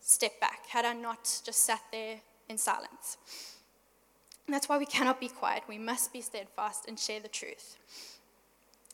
stepped 0.00 0.40
back, 0.40 0.66
had 0.66 0.84
I 0.84 0.92
not 0.92 1.22
just 1.44 1.60
sat 1.60 1.80
there 1.90 2.16
in 2.48 2.58
silence. 2.58 3.16
And 4.46 4.54
that's 4.54 4.68
why 4.68 4.78
we 4.78 4.86
cannot 4.86 5.20
be 5.20 5.28
quiet. 5.28 5.62
We 5.68 5.78
must 5.78 6.12
be 6.12 6.20
steadfast 6.20 6.86
and 6.88 6.98
share 6.98 7.20
the 7.20 7.28
truth. 7.28 7.76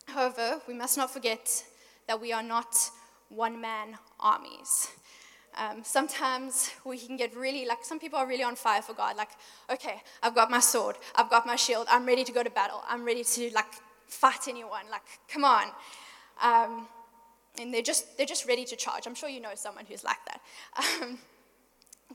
However, 0.08 0.60
we 0.66 0.74
must 0.74 0.96
not 0.96 1.10
forget 1.10 1.64
that 2.06 2.20
we 2.20 2.32
are 2.32 2.42
not 2.42 2.74
one 3.28 3.60
man 3.60 3.98
armies. 4.18 4.88
Um, 5.56 5.82
sometimes 5.82 6.70
we 6.84 6.98
can 6.98 7.16
get 7.16 7.36
really, 7.36 7.66
like, 7.66 7.84
some 7.84 7.98
people 7.98 8.18
are 8.18 8.26
really 8.26 8.44
on 8.44 8.56
fire 8.56 8.80
for 8.80 8.94
God. 8.94 9.16
Like, 9.16 9.30
okay, 9.70 10.02
I've 10.22 10.34
got 10.34 10.50
my 10.50 10.60
sword, 10.60 10.96
I've 11.16 11.28
got 11.28 11.46
my 11.46 11.56
shield, 11.56 11.86
I'm 11.90 12.06
ready 12.06 12.24
to 12.24 12.32
go 12.32 12.42
to 12.42 12.50
battle, 12.50 12.82
I'm 12.88 13.04
ready 13.04 13.24
to, 13.24 13.50
like, 13.54 13.74
fight 14.06 14.48
anyone. 14.48 14.84
Like, 14.90 15.02
come 15.28 15.44
on. 15.44 15.66
Um, 16.42 16.86
and 17.60 17.74
they're 17.74 17.82
just, 17.82 18.16
they're 18.16 18.26
just 18.26 18.46
ready 18.46 18.64
to 18.64 18.76
charge. 18.76 19.06
I'm 19.06 19.14
sure 19.14 19.28
you 19.28 19.40
know 19.40 19.50
someone 19.54 19.84
who's 19.86 20.04
like 20.04 20.18
that. 20.26 20.40
Um, 21.02 21.18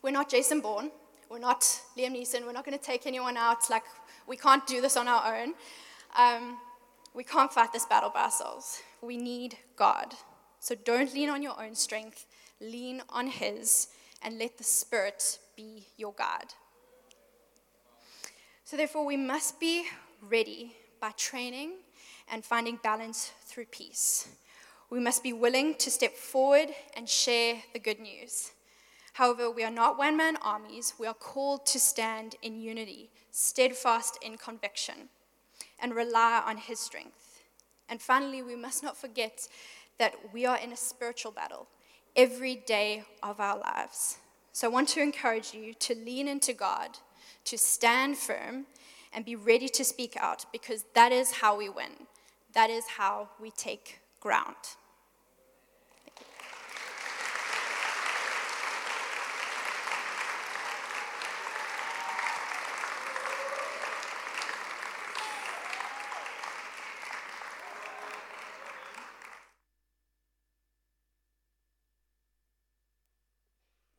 we're 0.01 0.11
not 0.11 0.29
Jason 0.29 0.61
Bourne. 0.61 0.89
We're 1.29 1.39
not 1.39 1.61
Liam 1.97 2.15
Neeson. 2.15 2.45
We're 2.45 2.53
not 2.53 2.65
going 2.65 2.77
to 2.77 2.83
take 2.83 3.05
anyone 3.05 3.37
out. 3.37 3.69
Like, 3.69 3.83
we 4.25 4.37
can't 4.37 4.65
do 4.65 4.81
this 4.81 4.95
on 4.95 5.07
our 5.07 5.35
own. 5.35 5.53
We 7.13 7.23
can't 7.23 7.53
fight 7.53 7.71
this 7.71 7.85
battle 7.85 8.09
by 8.09 8.23
ourselves. 8.23 8.81
We 9.01 9.17
need 9.17 9.57
God. 9.75 10.15
So 10.59 10.75
don't 10.75 11.13
lean 11.13 11.29
on 11.29 11.43
your 11.43 11.61
own 11.61 11.75
strength, 11.75 12.25
lean 12.59 13.01
on 13.09 13.27
His, 13.27 13.89
and 14.21 14.39
let 14.39 14.57
the 14.57 14.63
Spirit 14.63 15.39
be 15.55 15.85
your 15.97 16.13
guide. 16.13 16.53
So, 18.63 18.77
therefore, 18.77 19.05
we 19.05 19.17
must 19.17 19.59
be 19.59 19.85
ready 20.21 20.75
by 21.01 21.11
training 21.11 21.73
and 22.31 22.43
finding 22.43 22.79
balance 22.81 23.33
through 23.45 23.65
peace. 23.65 24.29
We 24.89 24.99
must 24.99 25.21
be 25.21 25.33
willing 25.33 25.75
to 25.75 25.91
step 25.91 26.15
forward 26.15 26.69
and 26.95 27.09
share 27.09 27.61
the 27.73 27.79
good 27.79 27.99
news. 27.99 28.51
However, 29.13 29.51
we 29.51 29.63
are 29.63 29.71
not 29.71 29.97
one 29.97 30.17
man 30.17 30.37
armies. 30.37 30.93
We 30.97 31.07
are 31.07 31.13
called 31.13 31.65
to 31.67 31.79
stand 31.79 32.35
in 32.41 32.59
unity, 32.59 33.11
steadfast 33.31 34.17
in 34.23 34.37
conviction, 34.37 35.09
and 35.79 35.95
rely 35.95 36.41
on 36.45 36.57
His 36.57 36.79
strength. 36.79 37.41
And 37.89 38.01
finally, 38.01 38.41
we 38.41 38.55
must 38.55 38.83
not 38.83 38.97
forget 38.97 39.47
that 39.99 40.15
we 40.33 40.45
are 40.45 40.57
in 40.57 40.71
a 40.71 40.77
spiritual 40.77 41.31
battle 41.31 41.67
every 42.15 42.55
day 42.55 43.03
of 43.21 43.39
our 43.39 43.59
lives. 43.59 44.17
So 44.51 44.67
I 44.67 44.71
want 44.71 44.89
to 44.89 45.01
encourage 45.01 45.53
you 45.53 45.73
to 45.75 45.95
lean 45.95 46.27
into 46.27 46.53
God, 46.53 46.97
to 47.45 47.57
stand 47.57 48.17
firm, 48.17 48.65
and 49.13 49.25
be 49.25 49.35
ready 49.35 49.69
to 49.69 49.83
speak 49.83 50.15
out 50.17 50.45
because 50.51 50.85
that 50.95 51.11
is 51.11 51.31
how 51.31 51.57
we 51.57 51.69
win. 51.69 52.07
That 52.53 52.69
is 52.69 52.85
how 52.97 53.29
we 53.39 53.51
take 53.51 53.99
ground. 54.19 54.55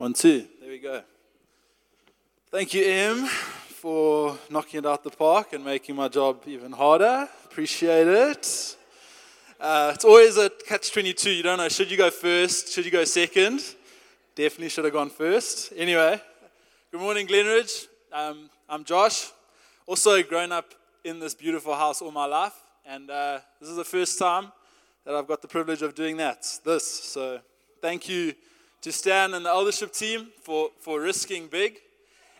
One, 0.05 0.13
two. 0.13 0.47
There 0.61 0.69
we 0.69 0.81
go. 0.81 1.03
Thank 2.51 2.75
you, 2.75 2.85
Em, 2.85 3.25
for 3.25 4.37
knocking 4.51 4.81
it 4.81 4.85
out 4.85 5.03
the 5.03 5.09
park 5.09 5.55
and 5.55 5.65
making 5.65 5.97
my 5.97 6.09
job 6.09 6.43
even 6.45 6.73
harder. 6.73 7.27
Appreciate 7.47 8.07
it. 8.07 8.77
Uh, 9.59 9.93
it's 9.95 10.05
always 10.05 10.37
a 10.37 10.51
catch 10.51 10.93
22. 10.93 11.31
You 11.31 11.43
don't 11.43 11.57
know, 11.57 11.71
should 11.71 11.91
you 11.91 11.97
go 11.97 12.11
first? 12.11 12.71
Should 12.71 12.85
you 12.85 12.91
go 12.91 13.05
second? 13.05 13.63
Definitely 14.35 14.69
should 14.69 14.85
have 14.85 14.93
gone 14.93 15.09
first. 15.09 15.73
Anyway, 15.75 16.21
good 16.93 17.01
morning, 17.01 17.27
Glenridge. 17.27 17.87
Um, 18.13 18.51
I'm 18.69 18.85
Josh. 18.85 19.31
Also, 19.87 20.23
grown 20.23 20.53
up 20.53 20.75
in 21.03 21.19
this 21.19 21.35
beautiful 21.35 21.75
house 21.75 22.03
all 22.03 22.11
my 22.11 22.27
life, 22.27 22.61
and 22.85 23.09
uh, 23.09 23.39
this 23.59 23.71
is 23.71 23.77
the 23.77 23.85
first 23.85 24.19
time 24.19 24.53
that 25.07 25.15
I've 25.15 25.27
got 25.27 25.41
the 25.41 25.49
privilege 25.49 25.81
of 25.81 25.95
doing 25.95 26.19
that. 26.19 26.47
This. 26.63 26.87
So, 26.87 27.41
thank 27.81 28.07
you 28.07 28.35
to 28.85 28.93
Stan 28.93 29.33
and 29.33 29.47
the 29.47 29.49
eldership 29.49 29.95
team 29.95 30.27
for, 30.43 30.69
for 30.79 31.01
risking 31.01 31.47
big. 31.47 31.79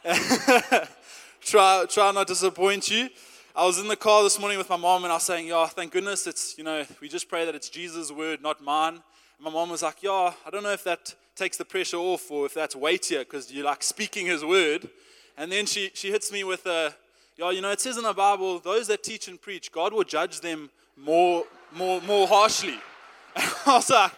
try, 1.41 1.87
try 1.89 2.13
not 2.13 2.27
to 2.27 2.35
disappoint 2.35 2.91
you. 2.91 3.09
I 3.57 3.65
was 3.65 3.79
in 3.79 3.89
the 3.89 3.97
car 3.97 4.23
this 4.23 4.39
morning 4.39 4.59
with 4.59 4.69
my 4.69 4.77
mom 4.77 5.05
and 5.05 5.11
I 5.11 5.17
was 5.17 5.23
saying, 5.23 5.49
yeah, 5.49 5.65
thank 5.65 5.93
goodness 5.93 6.27
it's, 6.27 6.59
you 6.59 6.65
know, 6.65 6.85
we 7.01 7.09
just 7.09 7.31
pray 7.31 7.47
that 7.47 7.55
it's 7.55 7.71
Jesus' 7.71 8.13
word, 8.13 8.43
not 8.43 8.63
mine. 8.63 8.93
And 8.93 9.03
my 9.41 9.51
mom 9.51 9.71
was 9.71 9.83
like, 9.83 10.03
yeah, 10.03 10.35
I 10.47 10.51
don't 10.51 10.63
know 10.63 10.73
if 10.73 10.85
that 10.85 11.15
takes 11.35 11.57
the 11.57 11.65
pressure 11.65 11.97
off 11.97 12.31
or 12.31 12.45
if 12.45 12.53
that's 12.53 12.77
weightier 12.77 13.21
because 13.21 13.51
you're 13.51 13.65
like 13.65 13.83
speaking 13.83 14.27
his 14.27 14.45
word. 14.45 14.91
And 15.39 15.51
then 15.51 15.65
she, 15.65 15.93
she 15.95 16.11
hits 16.11 16.31
me 16.31 16.45
with 16.45 16.67
a, 16.67 16.95
yeah, 17.39 17.53
you 17.53 17.63
know, 17.63 17.71
it 17.71 17.81
says 17.81 17.97
in 17.97 18.03
the 18.03 18.13
Bible, 18.13 18.59
those 18.59 18.87
that 18.89 19.03
teach 19.03 19.29
and 19.29 19.41
preach, 19.41 19.73
God 19.73 19.95
will 19.95 20.05
judge 20.05 20.41
them 20.41 20.69
more, 20.95 21.45
more, 21.75 22.03
more 22.03 22.29
harshly. 22.29 22.79
And 23.35 23.51
I 23.67 23.77
was 23.77 23.89
like, 23.89 24.13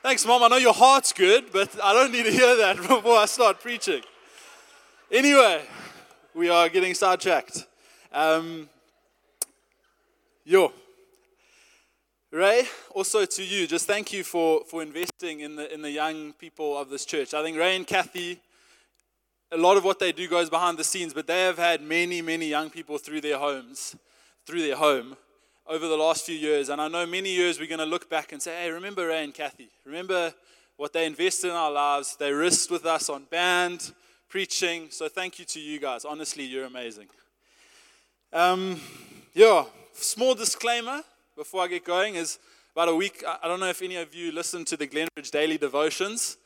Thanks, 0.00 0.24
Mom. 0.24 0.44
I 0.44 0.48
know 0.48 0.58
your 0.58 0.74
heart's 0.74 1.12
good, 1.12 1.50
but 1.52 1.76
I 1.82 1.92
don't 1.92 2.12
need 2.12 2.24
to 2.24 2.30
hear 2.30 2.56
that 2.56 2.76
before 2.88 3.16
I 3.16 3.26
start 3.26 3.60
preaching. 3.60 4.02
Anyway, 5.10 5.64
we 6.34 6.48
are 6.48 6.68
getting 6.68 6.94
sidetracked. 6.94 7.66
Um, 8.12 8.68
yo. 10.44 10.72
Ray, 12.30 12.68
also 12.94 13.24
to 13.24 13.42
you, 13.42 13.66
just 13.66 13.88
thank 13.88 14.12
you 14.12 14.22
for, 14.22 14.62
for 14.66 14.82
investing 14.82 15.40
in 15.40 15.56
the, 15.56 15.72
in 15.74 15.82
the 15.82 15.90
young 15.90 16.32
people 16.34 16.78
of 16.78 16.90
this 16.90 17.04
church. 17.04 17.34
I 17.34 17.42
think 17.42 17.58
Ray 17.58 17.74
and 17.74 17.86
Kathy, 17.86 18.38
a 19.50 19.56
lot 19.56 19.76
of 19.76 19.84
what 19.84 19.98
they 19.98 20.12
do 20.12 20.28
goes 20.28 20.48
behind 20.48 20.78
the 20.78 20.84
scenes, 20.84 21.12
but 21.12 21.26
they 21.26 21.42
have 21.42 21.58
had 21.58 21.82
many, 21.82 22.22
many 22.22 22.46
young 22.46 22.70
people 22.70 22.98
through 22.98 23.22
their 23.22 23.38
homes, 23.38 23.96
through 24.46 24.62
their 24.62 24.76
home, 24.76 25.16
over 25.68 25.86
the 25.86 25.96
last 25.96 26.24
few 26.24 26.34
years. 26.34 26.70
And 26.70 26.80
I 26.80 26.88
know 26.88 27.06
many 27.06 27.30
years 27.30 27.60
we're 27.60 27.68
going 27.68 27.78
to 27.78 27.84
look 27.84 28.08
back 28.08 28.32
and 28.32 28.42
say, 28.42 28.62
hey, 28.62 28.70
remember 28.70 29.06
Ray 29.06 29.22
and 29.22 29.34
Kathy? 29.34 29.68
Remember 29.84 30.32
what 30.76 30.92
they 30.92 31.04
invested 31.04 31.48
in 31.48 31.54
our 31.54 31.70
lives? 31.70 32.16
They 32.16 32.32
risked 32.32 32.70
with 32.70 32.86
us 32.86 33.10
on 33.10 33.24
band, 33.24 33.92
preaching. 34.28 34.88
So 34.90 35.08
thank 35.08 35.38
you 35.38 35.44
to 35.44 35.60
you 35.60 35.78
guys. 35.78 36.04
Honestly, 36.04 36.44
you're 36.44 36.64
amazing. 36.64 37.08
Um, 38.32 38.80
yeah, 39.34 39.64
small 39.92 40.34
disclaimer 40.34 41.02
before 41.36 41.62
I 41.62 41.68
get 41.68 41.84
going 41.84 42.14
is 42.14 42.38
about 42.74 42.88
a 42.88 42.94
week. 42.94 43.22
I 43.26 43.46
don't 43.46 43.60
know 43.60 43.68
if 43.68 43.82
any 43.82 43.96
of 43.96 44.14
you 44.14 44.32
listened 44.32 44.66
to 44.68 44.76
the 44.76 44.86
Glenridge 44.86 45.30
Daily 45.30 45.58
Devotions. 45.58 46.38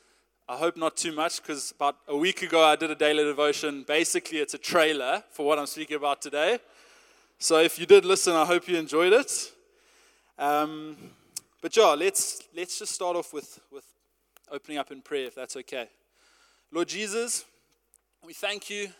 I 0.49 0.57
hope 0.57 0.77
not 0.77 0.97
too 0.97 1.13
much 1.13 1.41
because 1.41 1.71
about 1.71 1.97
a 2.09 2.17
week 2.17 2.43
ago 2.43 2.65
I 2.65 2.75
did 2.75 2.91
a 2.91 2.97
daily 2.97 3.23
devotion. 3.23 3.85
Basically, 3.87 4.39
it's 4.39 4.55
a 4.55 4.59
trailer 4.59 5.23
for 5.31 5.47
what 5.47 5.59
I'm 5.59 5.67
speaking 5.67 5.97
about 5.97 6.21
today. 6.21 6.59
So 7.43 7.59
if 7.59 7.77
you 7.77 7.87
did 7.87 8.05
listen, 8.05 8.35
I 8.35 8.45
hope 8.45 8.69
you 8.69 8.77
enjoyed 8.77 9.13
it. 9.13 9.51
Um, 10.39 10.97
but 11.61 11.77
yeah, 11.77 11.87
let's 11.87 12.41
let's 12.55 12.79
just 12.79 12.93
start 12.93 13.17
off 13.17 13.33
with 13.33 13.59
with 13.73 13.85
opening 14.49 14.79
up 14.79 14.93
in 14.93 15.03
prayer, 15.03 15.27
if 15.27 15.35
that's 15.35 15.57
okay. 15.57 15.89
Lord 16.71 16.87
Jesus, 16.87 17.45
we 18.25 18.33
thank 18.33 18.71
you 18.71 18.91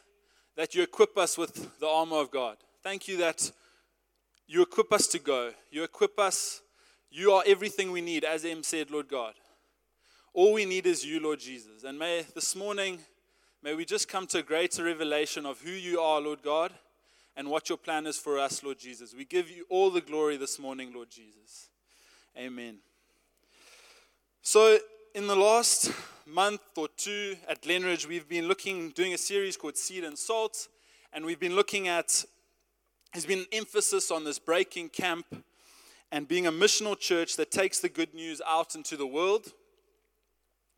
that 0.57 0.75
you 0.75 0.83
equip 0.83 1.17
us 1.17 1.39
with 1.39 1.79
the 1.79 1.87
armor 1.87 2.17
of 2.17 2.33
God. 2.33 2.57
Thank 2.83 3.07
you 3.07 3.17
that 3.19 3.53
you 4.49 4.63
equip 4.63 4.93
us 4.93 5.07
to 5.07 5.21
go. 5.21 5.53
You 5.71 5.85
equip 5.85 6.19
us. 6.19 6.63
You 7.13 7.31
are 7.31 7.45
everything 7.47 7.93
we 7.93 8.01
need, 8.01 8.25
as 8.25 8.45
Em 8.45 8.65
said, 8.65 8.91
Lord 8.91 9.07
God. 9.07 9.35
All 10.35 10.55
we 10.55 10.65
need 10.65 10.89
is 10.89 11.07
you, 11.07 11.21
Lord 11.21 11.39
Jesus. 11.39 11.85
And 11.85 11.97
may 11.97 12.27
this 12.35 12.57
morning, 12.57 12.99
may 13.63 13.77
we 13.77 13.85
just 13.85 14.09
come 14.09 14.27
to 14.27 14.39
a 14.39 14.43
greater 14.43 14.83
revelation 14.83 15.47
of 15.47 15.61
who 15.61 15.71
you 15.71 16.01
are, 16.01 16.21
Lord 16.21 16.43
God, 16.43 16.73
and 17.37 17.49
what 17.49 17.69
your 17.69 17.79
plan 17.79 18.07
is 18.07 18.17
for 18.17 18.39
us, 18.39 18.63
Lord 18.63 18.79
Jesus. 18.79 19.15
We 19.15 19.25
give 19.25 19.51
you 19.51 19.65
all 19.69 19.91
the 19.91 20.01
glory 20.01 20.37
this 20.37 20.59
morning, 20.59 20.93
Lord 20.95 21.11
Jesus. 21.11 21.69
Amen. 22.37 22.79
So, 24.43 24.79
in 25.15 25.27
the 25.27 25.37
last 25.37 25.93
month 26.27 26.61
or 26.77 26.89
two 26.97 27.37
at 27.49 27.63
Glenridge, 27.63 28.07
we've 28.07 28.29
been 28.29 28.49
looking, 28.49 28.91
doing 28.91 29.15
a 29.15 29.19
series 29.19 29.57
called 29.57 29.77
Seed 29.77 30.05
and 30.05 30.19
Salt, 30.19 30.69
and 31.13 31.25
we've 31.25 31.41
been 31.41 31.55
looking 31.57 31.89
at, 31.89 32.25
there's 33.13 33.27
been 33.27 33.41
an 33.41 33.47
emphasis 33.53 34.11
on 34.11 34.25
this 34.25 34.39
breaking 34.39 34.89
camp 34.89 35.27
and 36.11 36.29
being 36.29 36.47
a 36.47 36.53
missional 36.53 36.99
church 36.99 37.37
that 37.37 37.51
takes 37.51 37.79
the 37.79 37.89
good 37.89 38.15
news 38.15 38.41
out 38.47 38.75
into 38.75 38.97
the 38.97 39.07
world. 39.07 39.53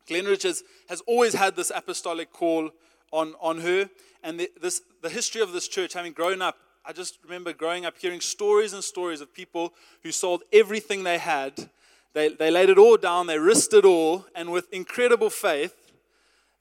Glenridge 0.07 0.43
has, 0.43 0.63
has 0.87 1.01
always 1.01 1.33
had 1.33 1.55
this 1.55 1.71
apostolic 1.73 2.31
call 2.31 2.69
on, 3.15 3.33
on 3.39 3.59
her, 3.59 3.89
and 4.23 4.39
the, 4.39 4.49
this, 4.61 4.81
the 5.01 5.09
history 5.09 5.41
of 5.41 5.53
this 5.53 5.67
church, 5.67 5.93
having 5.93 6.13
grown 6.13 6.41
up, 6.41 6.57
I 6.85 6.93
just 6.93 7.17
remember 7.23 7.53
growing 7.53 7.85
up 7.85 7.97
hearing 7.97 8.21
stories 8.21 8.73
and 8.73 8.83
stories 8.83 9.21
of 9.21 9.33
people 9.33 9.73
who 10.03 10.11
sold 10.11 10.43
everything 10.51 11.03
they 11.03 11.17
had 11.17 11.69
they, 12.15 12.29
they 12.29 12.49
laid 12.49 12.69
it 12.69 12.77
all 12.77 12.95
down, 12.95 13.27
they 13.27 13.37
risked 13.37 13.73
it 13.73 13.83
all, 13.83 14.25
and 14.33 14.49
with 14.49 14.71
incredible 14.71 15.29
faith, 15.29 15.91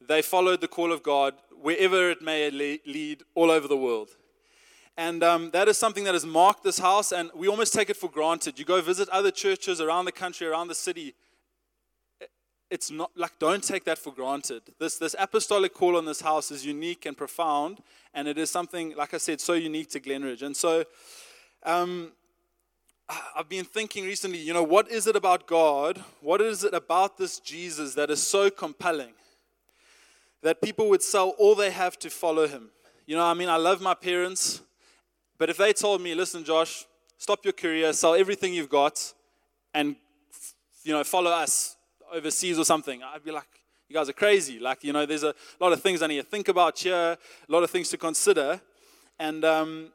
they 0.05 0.21
followed 0.21 0.61
the 0.61 0.67
call 0.67 0.93
of 0.93 1.05
God 1.05 1.35
wherever 1.63 2.11
it 2.11 2.21
may 2.21 2.51
lead 2.51 3.23
all 3.37 3.53
over 3.53 3.69
the 3.69 3.77
world. 3.77 4.09
And 4.97 5.23
um, 5.23 5.51
that 5.53 5.69
is 5.69 5.79
something 5.79 6.03
that 6.05 6.15
has 6.15 6.27
marked 6.27 6.65
this 6.65 6.81
house, 6.81 7.13
and 7.13 7.31
we 7.37 7.47
almost 7.47 7.73
take 7.73 7.89
it 7.89 7.97
for 7.97 8.11
granted. 8.11 8.59
You 8.59 8.65
go 8.65 8.81
visit 8.81 9.09
other 9.11 9.31
churches 9.31 9.81
around 9.81 10.07
the 10.07 10.13
country, 10.13 10.45
around 10.45 10.67
the 10.67 10.75
city. 10.75 11.15
It's 12.75 12.91
not 12.91 13.13
like, 13.15 13.39
don't 13.39 13.63
take 13.63 13.85
that 13.85 13.99
for 13.99 14.13
granted. 14.13 14.63
This, 14.81 14.99
this 14.99 15.15
apostolic 15.17 15.73
call 15.73 15.97
on 15.97 16.07
this 16.07 16.21
house 16.21 16.51
is 16.51 16.67
unique 16.67 17.07
and 17.07 17.17
profound, 17.17 17.79
and 18.13 18.27
it 18.27 18.37
is 18.37 18.51
something, 18.51 18.97
like 18.97 19.15
I 19.15 19.19
said, 19.19 19.41
so 19.41 19.53
unique 19.53 19.91
to 19.91 20.01
Glenridge. 20.01 20.43
And 20.43 20.57
so, 20.57 20.85
um, 21.63 22.11
I've 23.37 23.49
been 23.49 23.65
thinking 23.65 24.05
recently, 24.05 24.39
you 24.39 24.53
know, 24.53 24.65
what 24.65 24.91
is 24.91 25.07
it 25.07 25.15
about 25.15 25.47
God? 25.47 26.03
What 26.21 26.41
is 26.41 26.65
it 26.65 26.75
about 26.75 27.17
this 27.17 27.39
Jesus 27.39 27.95
that 27.95 28.11
is 28.11 28.21
so 28.21 28.51
compelling 28.51 29.13
that 30.43 30.61
people 30.61 30.89
would 30.89 31.03
sell 31.03 31.29
all 31.39 31.55
they 31.55 31.71
have 31.71 31.97
to 32.01 32.11
follow 32.11 32.49
him? 32.49 32.71
You 33.07 33.15
know, 33.15 33.25
I 33.25 33.35
mean, 33.35 33.49
I 33.49 33.57
love 33.57 33.81
my 33.81 33.95
parents, 33.95 34.63
but 35.39 35.49
if 35.49 35.59
they 35.59 35.73
told 35.73 36.01
me, 36.01 36.17
listen, 36.17 36.43
Josh, 36.43 36.87
stop 37.19 37.45
your 37.45 37.53
career, 37.53 37.93
sell 37.93 38.15
everything 38.15 38.53
you've 38.53 38.69
got, 38.69 39.15
and, 39.73 39.95
you 40.83 40.93
know, 40.93 41.05
follow 41.05 41.31
us 41.31 41.74
overseas 42.15 42.59
or 42.59 42.65
something, 42.65 43.03
I'd 43.03 43.25
be 43.25 43.31
like, 43.31 43.49
you 43.89 43.95
guys 43.95 44.09
are 44.09 44.15
crazy. 44.15 44.59
Like, 44.59 44.83
you 44.83 44.93
know, 44.93 45.05
there's 45.05 45.25
a 45.25 45.35
lot 45.61 45.73
of 45.73 45.83
things 45.83 46.03
I 46.03 46.07
need 46.07 46.17
to 46.17 46.23
think 46.23 46.49
about 46.49 46.79
here, 46.79 47.19
a 47.49 47.53
lot 47.53 47.63
of 47.63 47.71
things 47.71 47.89
to 47.91 47.99
consider. 47.99 48.61
And, 49.19 49.45
um, 49.45 49.93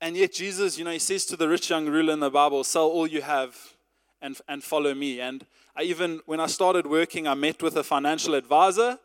and 0.00 0.16
yet, 0.16 0.32
Jesus, 0.32 0.78
you 0.78 0.84
know, 0.84 0.90
he 0.90 0.98
says 0.98 1.24
to 1.26 1.36
the 1.36 1.48
rich 1.48 1.70
young 1.70 1.86
ruler 1.86 2.12
in 2.12 2.20
the 2.20 2.30
Bible, 2.30 2.62
sell 2.62 2.86
all 2.86 3.06
you 3.06 3.22
have 3.22 3.56
and, 4.22 4.38
and 4.48 4.62
follow 4.62 4.94
me. 4.94 5.20
And 5.20 5.44
I 5.76 5.82
even, 5.82 6.20
when 6.26 6.40
I 6.40 6.46
started 6.46 6.86
working, 6.86 7.26
I 7.26 7.34
met 7.34 7.62
with 7.62 7.76
a 7.76 7.82
financial 7.82 8.34
advisor, 8.34 8.98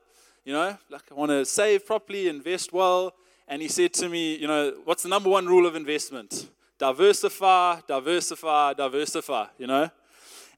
you 0.46 0.54
know, 0.54 0.78
like 0.90 1.04
I 1.12 1.14
want 1.14 1.32
to 1.32 1.46
save 1.46 1.86
properly, 1.86 2.28
invest 2.28 2.72
well. 2.72 3.14
And 3.48 3.62
he 3.62 3.68
said 3.68 3.94
to 3.96 4.10
me, 4.10 4.36
you 4.36 4.48
know, 4.48 4.74
what's 4.86 5.04
the 5.04 5.10
number 5.10 5.30
one 5.30 5.48
rule 5.48 5.65
of 5.65 5.76
investment? 5.76 6.50
Diversify, 6.78 7.80
diversify, 7.88 8.74
diversify, 8.74 9.48
you 9.58 9.67
know? 9.67 9.89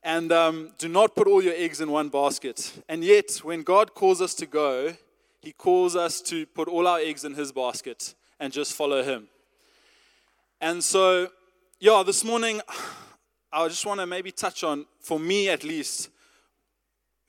And 0.04 0.32
um, 0.32 0.72
do 0.80 0.88
not 0.88 1.16
put 1.16 1.28
all 1.28 1.44
your 1.44 1.54
eggs 1.56 1.80
in 1.80 1.92
one 1.92 2.10
basket. 2.10 2.74
And 2.90 3.04
yet, 3.04 3.38
when 3.44 3.62
God 3.62 3.94
calls 3.94 4.22
us 4.22 4.34
to 4.36 4.46
go, 4.46 4.94
he 5.42 5.52
calls 5.52 5.96
us 5.96 6.22
to 6.22 6.46
put 6.48 6.68
all 6.68 6.88
our 6.88 7.00
eggs 7.00 7.24
in 7.24 7.36
his 7.36 7.52
basket 7.52 8.16
and 8.40 8.52
just 8.52 8.74
follow 8.74 9.04
him. 9.04 9.28
And 10.60 10.84
so, 10.84 11.30
yeah, 11.80 12.04
this 12.06 12.24
morning, 12.24 12.62
I 13.54 13.68
just 13.68 13.86
want 13.86 14.00
to 14.00 14.08
maybe 14.08 14.32
touch 14.32 14.64
on, 14.64 14.86
for 15.00 15.20
me 15.20 15.50
at 15.50 15.64
least, 15.64 16.10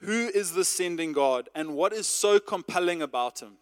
who 0.00 0.30
is 0.34 0.52
the 0.52 0.64
sending 0.64 1.12
God 1.12 1.48
and 1.54 1.74
what 1.74 1.92
is 1.92 2.06
so 2.06 2.38
compelling 2.38 3.02
about 3.02 3.40
him? 3.40 3.54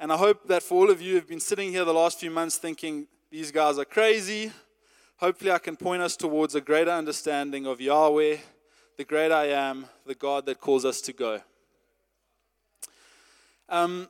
And 0.00 0.12
I 0.12 0.16
hope 0.16 0.46
that 0.48 0.62
for 0.62 0.74
all 0.74 0.90
of 0.90 1.02
you 1.02 1.14
who've 1.14 1.28
been 1.28 1.40
sitting 1.40 1.70
here 1.70 1.84
the 1.84 1.92
last 1.92 2.20
few 2.20 2.30
months 2.30 2.56
thinking, 2.56 3.08
these 3.30 3.50
guys 3.50 3.78
are 3.78 3.84
crazy, 3.84 4.52
hopefully 5.18 5.50
I 5.50 5.58
can 5.58 5.76
point 5.76 6.00
us 6.00 6.16
towards 6.16 6.54
a 6.54 6.60
greater 6.60 6.92
understanding 6.92 7.66
of 7.66 7.80
Yahweh, 7.80 8.36
the 8.96 9.04
great 9.04 9.32
I 9.32 9.46
am, 9.46 9.86
the 10.06 10.14
God 10.14 10.46
that 10.46 10.60
calls 10.60 10.84
us 10.84 11.00
to 11.02 11.12
go. 11.12 11.40
Um, 13.68 14.08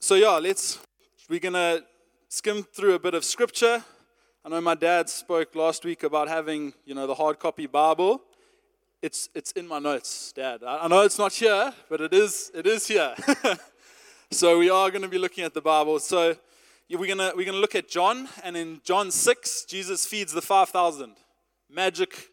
so, 0.00 0.16
yeah, 0.16 0.32
let's, 0.32 0.78
we're 1.28 1.40
going 1.40 1.54
to 1.54 1.84
skim 2.28 2.62
through 2.62 2.94
a 2.94 2.98
bit 2.98 3.14
of 3.14 3.24
scripture. 3.24 3.82
I 4.44 4.48
know 4.48 4.60
my 4.60 4.74
dad 4.74 5.08
spoke 5.08 5.54
last 5.54 5.84
week 5.84 6.02
about 6.02 6.28
having, 6.28 6.72
you 6.84 6.94
know, 6.94 7.06
the 7.06 7.14
hard 7.14 7.38
copy 7.38 7.66
Bible. 7.66 8.20
It's, 9.00 9.28
it's 9.34 9.52
in 9.52 9.66
my 9.68 9.78
notes, 9.78 10.32
Dad. 10.32 10.62
I 10.66 10.88
know 10.88 11.02
it's 11.02 11.18
not 11.18 11.32
here, 11.32 11.72
but 11.88 12.00
it 12.00 12.12
is, 12.12 12.50
it 12.52 12.66
is 12.66 12.88
here. 12.88 13.14
so 14.32 14.58
we 14.58 14.70
are 14.70 14.90
going 14.90 15.02
to 15.02 15.08
be 15.08 15.18
looking 15.18 15.44
at 15.44 15.54
the 15.54 15.60
Bible. 15.60 16.00
So 16.00 16.36
we're 16.96 17.14
going 17.14 17.36
we're 17.36 17.44
to 17.44 17.52
look 17.52 17.74
at 17.74 17.86
John, 17.86 18.28
and 18.42 18.56
in 18.56 18.80
John 18.82 19.10
6, 19.10 19.64
Jesus 19.64 20.06
feeds 20.06 20.32
the 20.32 20.40
5,000. 20.40 21.16
Magic, 21.68 22.30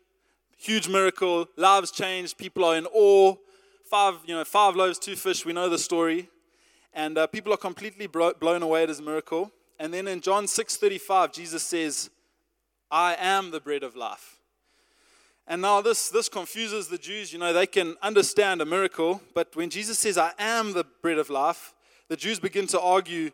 huge 0.57 0.87
miracle, 0.87 1.47
lives 1.57 1.91
changed, 1.91 2.37
people 2.37 2.63
are 2.63 2.77
in 2.77 2.85
awe. 2.85 3.35
Five, 3.89 4.15
you 4.25 4.33
know, 4.33 4.45
five 4.45 4.75
loaves, 4.75 4.97
two 4.97 5.15
fish, 5.17 5.45
we 5.45 5.51
know 5.51 5.67
the 5.67 5.77
story. 5.77 6.29
And 6.93 7.17
uh, 7.17 7.27
people 7.27 7.53
are 7.53 7.57
completely 7.57 8.07
blown 8.07 8.63
away 8.63 8.83
at 8.83 8.89
his 8.89 9.01
miracle. 9.01 9.51
And 9.77 9.93
then 9.93 10.07
in 10.07 10.21
John 10.21 10.45
6:35, 10.45 11.33
Jesus 11.33 11.61
says, 11.61 12.09
I 12.89 13.15
am 13.19 13.51
the 13.51 13.59
bread 13.59 13.83
of 13.83 13.95
life. 13.95 14.37
And 15.47 15.61
now 15.61 15.81
this, 15.81 16.09
this 16.09 16.29
confuses 16.29 16.87
the 16.87 16.97
Jews. 16.97 17.33
You 17.33 17.39
know, 17.39 17.51
they 17.51 17.67
can 17.67 17.95
understand 18.01 18.61
a 18.61 18.65
miracle, 18.65 19.21
but 19.33 19.55
when 19.55 19.69
Jesus 19.69 19.99
says, 19.99 20.17
I 20.17 20.31
am 20.39 20.73
the 20.73 20.85
bread 21.01 21.17
of 21.17 21.29
life, 21.29 21.73
the 22.07 22.15
Jews 22.15 22.39
begin 22.39 22.67
to 22.67 22.79
argue, 22.79 23.31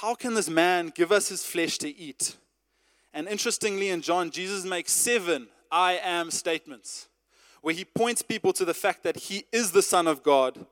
how 0.00 0.12
can 0.16 0.34
this 0.34 0.50
man 0.50 0.92
give 0.92 1.12
us 1.12 1.28
his 1.28 1.44
flesh 1.44 1.78
to 1.78 1.88
eat? 1.88 2.36
And 3.12 3.28
interestingly, 3.28 3.90
in 3.90 4.02
John, 4.02 4.32
Jesus 4.32 4.64
makes 4.64 4.90
seven 4.90 5.46
I 5.70 6.00
am 6.02 6.32
statements 6.32 7.06
where 7.62 7.74
he 7.74 7.84
points 7.84 8.20
people 8.20 8.52
to 8.54 8.64
the 8.64 8.74
fact 8.74 9.04
that 9.04 9.16
he 9.16 9.44
is 9.52 9.70
the 9.70 9.82
Son 9.82 10.08
of 10.08 10.24
God, 10.24 10.66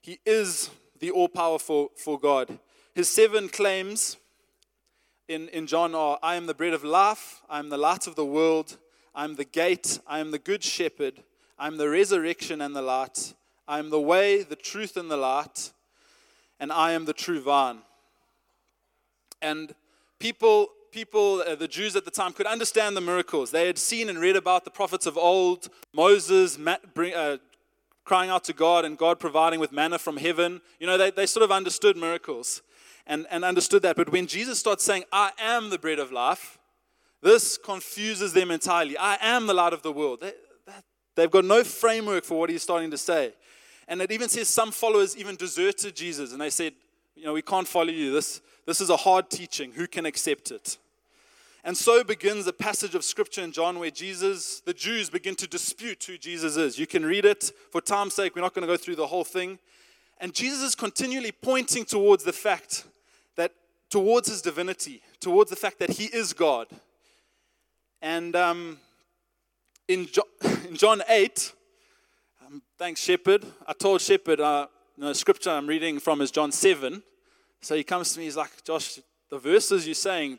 he 0.00 0.18
is 0.24 0.70
the 1.00 1.10
all 1.10 1.28
powerful 1.28 1.90
for 1.96 2.18
God. 2.18 2.58
His 2.94 3.08
seven 3.08 3.50
claims 3.50 4.16
in, 5.28 5.48
in 5.50 5.66
John 5.66 5.94
are 5.94 6.18
I 6.22 6.36
am 6.36 6.46
the 6.46 6.54
bread 6.54 6.72
of 6.72 6.82
life, 6.82 7.42
I 7.50 7.58
am 7.58 7.68
the 7.68 7.76
light 7.76 8.06
of 8.06 8.16
the 8.16 8.24
world, 8.24 8.78
I 9.14 9.24
am 9.24 9.36
the 9.36 9.44
gate, 9.44 9.98
I 10.06 10.18
am 10.18 10.30
the 10.30 10.38
good 10.38 10.64
shepherd, 10.64 11.22
I 11.58 11.66
am 11.66 11.76
the 11.76 11.90
resurrection 11.90 12.62
and 12.62 12.74
the 12.74 12.82
light, 12.82 13.34
I 13.68 13.78
am 13.78 13.90
the 13.90 14.00
way, 14.00 14.42
the 14.42 14.56
truth, 14.56 14.96
and 14.96 15.10
the 15.10 15.18
light, 15.18 15.72
and 16.58 16.72
I 16.72 16.92
am 16.92 17.04
the 17.04 17.12
true 17.12 17.42
vine. 17.42 17.82
And 19.42 19.74
people, 20.18 20.68
people, 20.90 21.42
uh, 21.46 21.54
the 21.56 21.68
Jews 21.68 21.96
at 21.96 22.04
the 22.04 22.10
time, 22.10 22.32
could 22.32 22.46
understand 22.46 22.96
the 22.96 23.00
miracles. 23.00 23.50
They 23.50 23.66
had 23.66 23.78
seen 23.78 24.08
and 24.08 24.18
read 24.18 24.36
about 24.36 24.64
the 24.64 24.70
prophets 24.70 25.04
of 25.04 25.18
old, 25.18 25.68
Moses 25.92 26.58
bring, 26.94 27.14
uh, 27.14 27.38
crying 28.04 28.30
out 28.30 28.44
to 28.44 28.52
God 28.52 28.84
and 28.84 28.96
God 28.96 29.18
providing 29.20 29.60
with 29.60 29.72
manna 29.72 29.98
from 29.98 30.16
heaven. 30.16 30.60
You 30.80 30.86
know, 30.86 30.96
they, 30.96 31.10
they 31.10 31.26
sort 31.26 31.44
of 31.44 31.52
understood 31.52 31.96
miracles 31.96 32.62
and, 33.06 33.26
and 33.30 33.44
understood 33.44 33.82
that. 33.82 33.96
But 33.96 34.10
when 34.10 34.26
Jesus 34.26 34.58
starts 34.58 34.84
saying, 34.84 35.04
I 35.12 35.30
am 35.38 35.70
the 35.70 35.78
bread 35.78 35.98
of 35.98 36.12
life, 36.12 36.58
this 37.22 37.56
confuses 37.56 38.32
them 38.32 38.50
entirely. 38.50 38.96
I 38.98 39.16
am 39.20 39.46
the 39.46 39.54
light 39.54 39.72
of 39.72 39.82
the 39.82 39.92
world. 39.92 40.20
They, 40.20 40.32
they've 41.14 41.30
got 41.30 41.44
no 41.44 41.62
framework 41.62 42.24
for 42.24 42.38
what 42.38 42.50
he's 42.50 42.62
starting 42.62 42.90
to 42.90 42.98
say. 42.98 43.32
And 43.88 44.00
it 44.00 44.10
even 44.10 44.28
says 44.28 44.48
some 44.48 44.72
followers 44.72 45.16
even 45.16 45.36
deserted 45.36 45.94
Jesus 45.94 46.32
and 46.32 46.40
they 46.40 46.50
said, 46.50 46.72
You 47.14 47.24
know, 47.24 47.32
we 47.32 47.42
can't 47.42 47.68
follow 47.68 47.90
you. 47.90 48.12
This, 48.12 48.40
this 48.66 48.80
is 48.80 48.90
a 48.90 48.96
hard 48.96 49.30
teaching. 49.30 49.72
Who 49.72 49.86
can 49.86 50.06
accept 50.06 50.50
it? 50.50 50.78
And 51.64 51.76
so 51.76 52.02
begins 52.02 52.46
a 52.48 52.52
passage 52.52 52.96
of 52.96 53.04
scripture 53.04 53.42
in 53.42 53.52
John 53.52 53.78
where 53.78 53.90
Jesus, 53.90 54.60
the 54.60 54.74
Jews 54.74 55.08
begin 55.10 55.36
to 55.36 55.46
dispute 55.46 56.02
who 56.04 56.18
Jesus 56.18 56.56
is. 56.56 56.76
You 56.76 56.88
can 56.88 57.06
read 57.06 57.24
it. 57.24 57.52
For 57.70 57.80
time's 57.80 58.14
sake, 58.14 58.34
we're 58.34 58.42
not 58.42 58.52
going 58.52 58.66
to 58.66 58.72
go 58.72 58.76
through 58.76 58.96
the 58.96 59.06
whole 59.06 59.24
thing. 59.24 59.60
And 60.18 60.34
Jesus 60.34 60.62
is 60.62 60.74
continually 60.74 61.30
pointing 61.30 61.84
towards 61.84 62.24
the 62.24 62.32
fact 62.32 62.84
that, 63.36 63.52
towards 63.90 64.28
his 64.28 64.42
divinity, 64.42 65.02
towards 65.20 65.50
the 65.50 65.56
fact 65.56 65.78
that 65.78 65.90
he 65.90 66.06
is 66.06 66.32
God. 66.32 66.66
And 68.00 68.34
um, 68.34 68.78
in, 69.86 70.06
John, 70.06 70.24
in 70.68 70.76
John 70.76 71.02
8, 71.08 71.52
um, 72.44 72.62
thanks, 72.76 73.00
Shepherd. 73.00 73.44
I 73.68 73.72
told 73.72 74.00
Shepherd, 74.00 74.40
uh, 74.40 74.66
the 74.98 75.14
scripture 75.14 75.50
I'm 75.50 75.68
reading 75.68 76.00
from 76.00 76.20
is 76.20 76.32
John 76.32 76.50
7. 76.50 77.04
So 77.62 77.76
he 77.76 77.84
comes 77.84 78.12
to 78.12 78.18
me, 78.18 78.26
he's 78.26 78.36
like, 78.36 78.50
Josh, 78.64 78.98
the 79.30 79.38
verses 79.38 79.86
you're 79.86 79.94
saying, 79.94 80.38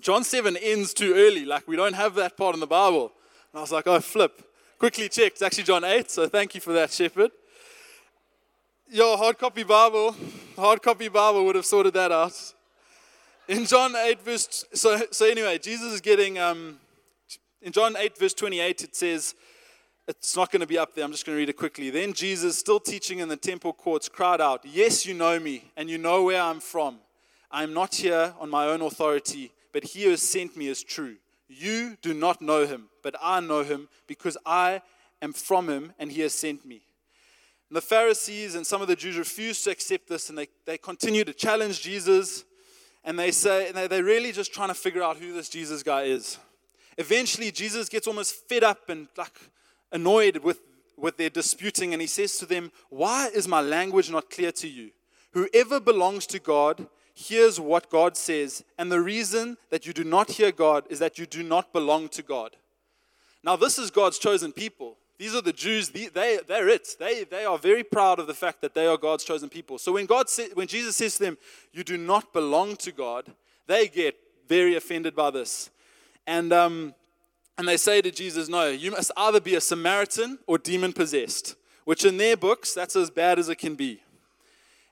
John 0.00 0.22
7 0.22 0.56
ends 0.58 0.94
too 0.94 1.14
early. 1.14 1.44
Like, 1.44 1.66
we 1.66 1.76
don't 1.76 1.94
have 1.94 2.14
that 2.14 2.36
part 2.36 2.54
in 2.54 2.60
the 2.60 2.66
Bible. 2.66 3.10
And 3.52 3.58
I 3.58 3.60
was 3.60 3.72
like, 3.72 3.86
oh, 3.86 3.98
flip. 4.00 4.42
Quickly 4.78 5.08
checked. 5.08 5.36
It's 5.36 5.42
actually 5.42 5.64
John 5.64 5.82
8. 5.82 6.10
So 6.10 6.28
thank 6.28 6.54
you 6.54 6.60
for 6.60 6.72
that, 6.72 6.92
Shepherd. 6.92 7.32
Your 8.88 9.16
hard 9.16 9.38
copy 9.38 9.62
Bible, 9.62 10.14
hard 10.54 10.82
copy 10.82 11.08
Bible 11.08 11.46
would 11.46 11.56
have 11.56 11.64
sorted 11.64 11.94
that 11.94 12.12
out. 12.12 12.34
In 13.48 13.64
John 13.64 13.96
8, 13.96 14.20
verse, 14.20 14.66
so, 14.74 15.00
so 15.10 15.26
anyway, 15.26 15.58
Jesus 15.58 15.94
is 15.94 16.00
getting, 16.00 16.38
um, 16.38 16.78
in 17.62 17.72
John 17.72 17.96
8, 17.96 18.18
verse 18.18 18.34
28, 18.34 18.84
it 18.84 18.94
says, 18.94 19.34
it's 20.18 20.36
not 20.36 20.50
going 20.50 20.60
to 20.60 20.66
be 20.66 20.78
up 20.78 20.94
there. 20.94 21.04
I'm 21.04 21.10
just 21.10 21.24
going 21.24 21.36
to 21.36 21.38
read 21.38 21.48
it 21.48 21.56
quickly. 21.56 21.88
Then 21.88 22.12
Jesus, 22.12 22.58
still 22.58 22.78
teaching 22.78 23.20
in 23.20 23.28
the 23.28 23.36
temple 23.36 23.72
courts, 23.72 24.08
cried 24.08 24.40
out, 24.40 24.60
Yes, 24.64 25.06
you 25.06 25.14
know 25.14 25.40
me, 25.40 25.64
and 25.76 25.88
you 25.88 25.98
know 25.98 26.24
where 26.24 26.40
I'm 26.40 26.60
from. 26.60 26.98
I 27.50 27.62
am 27.62 27.72
not 27.72 27.94
here 27.94 28.34
on 28.38 28.50
my 28.50 28.66
own 28.66 28.82
authority, 28.82 29.52
but 29.72 29.84
he 29.84 30.04
who 30.04 30.10
has 30.10 30.22
sent 30.22 30.56
me 30.56 30.68
is 30.68 30.82
true. 30.82 31.16
You 31.48 31.96
do 32.02 32.14
not 32.14 32.42
know 32.42 32.66
him, 32.66 32.88
but 33.02 33.14
I 33.22 33.40
know 33.40 33.62
him 33.62 33.88
because 34.06 34.36
I 34.44 34.82
am 35.20 35.32
from 35.32 35.68
him, 35.68 35.92
and 35.98 36.12
he 36.12 36.20
has 36.22 36.34
sent 36.34 36.66
me. 36.66 36.82
And 37.68 37.76
the 37.76 37.82
Pharisees 37.82 38.54
and 38.54 38.66
some 38.66 38.82
of 38.82 38.88
the 38.88 38.96
Jews 38.96 39.16
refuse 39.16 39.62
to 39.62 39.70
accept 39.70 40.08
this, 40.08 40.28
and 40.28 40.36
they, 40.36 40.48
they 40.66 40.78
continue 40.78 41.24
to 41.24 41.32
challenge 41.32 41.80
Jesus, 41.80 42.44
and 43.02 43.18
they 43.18 43.30
say, 43.30 43.68
and 43.68 43.76
they're 43.76 44.04
really 44.04 44.32
just 44.32 44.52
trying 44.52 44.68
to 44.68 44.74
figure 44.74 45.02
out 45.02 45.16
who 45.16 45.32
this 45.32 45.48
Jesus 45.48 45.82
guy 45.82 46.02
is. 46.02 46.38
Eventually, 46.98 47.50
Jesus 47.50 47.88
gets 47.88 48.06
almost 48.06 48.34
fed 48.48 48.62
up 48.62 48.88
and 48.88 49.08
like 49.16 49.32
annoyed 49.92 50.38
with, 50.38 50.60
with 50.96 51.16
their 51.16 51.30
disputing, 51.30 51.92
and 51.92 52.00
he 52.00 52.08
says 52.08 52.38
to 52.38 52.46
them, 52.46 52.72
Why 52.88 53.28
is 53.28 53.46
my 53.48 53.60
language 53.60 54.10
not 54.10 54.30
clear 54.30 54.52
to 54.52 54.68
you? 54.68 54.90
Whoever 55.32 55.80
belongs 55.80 56.26
to 56.28 56.38
God 56.38 56.86
hears 57.14 57.60
what 57.60 57.90
God 57.90 58.16
says, 58.16 58.64
and 58.78 58.90
the 58.90 59.00
reason 59.00 59.56
that 59.70 59.86
you 59.86 59.92
do 59.92 60.04
not 60.04 60.32
hear 60.32 60.52
God 60.52 60.84
is 60.90 60.98
that 60.98 61.18
you 61.18 61.26
do 61.26 61.42
not 61.42 61.72
belong 61.72 62.08
to 62.10 62.22
God. 62.22 62.56
Now, 63.44 63.56
this 63.56 63.78
is 63.78 63.90
God's 63.90 64.18
chosen 64.18 64.52
people. 64.52 64.96
These 65.18 65.34
are 65.34 65.42
the 65.42 65.52
Jews. 65.52 65.90
They, 65.90 66.06
they, 66.06 66.40
they're 66.46 66.68
it. 66.68 66.96
They, 66.98 67.24
they 67.24 67.44
are 67.44 67.58
very 67.58 67.84
proud 67.84 68.18
of 68.18 68.26
the 68.26 68.34
fact 68.34 68.60
that 68.60 68.74
they 68.74 68.86
are 68.86 68.96
God's 68.96 69.24
chosen 69.24 69.48
people. 69.48 69.78
So 69.78 69.92
when, 69.92 70.06
God 70.06 70.28
say, 70.28 70.48
when 70.54 70.66
Jesus 70.66 70.96
says 70.96 71.16
to 71.16 71.24
them, 71.24 71.38
You 71.72 71.84
do 71.84 71.96
not 71.96 72.32
belong 72.32 72.76
to 72.76 72.92
God, 72.92 73.26
they 73.66 73.88
get 73.88 74.16
very 74.48 74.74
offended 74.74 75.14
by 75.14 75.30
this. 75.30 75.70
And 76.26 76.52
um, 76.52 76.94
and 77.62 77.68
they 77.68 77.76
say 77.76 78.02
to 78.02 78.10
Jesus, 78.10 78.48
No, 78.48 78.70
you 78.70 78.90
must 78.90 79.12
either 79.16 79.40
be 79.40 79.54
a 79.54 79.60
Samaritan 79.60 80.40
or 80.48 80.58
demon 80.58 80.92
possessed, 80.92 81.54
which 81.84 82.04
in 82.04 82.16
their 82.16 82.36
books, 82.36 82.74
that's 82.74 82.96
as 82.96 83.08
bad 83.08 83.38
as 83.38 83.48
it 83.48 83.58
can 83.58 83.76
be. 83.76 84.02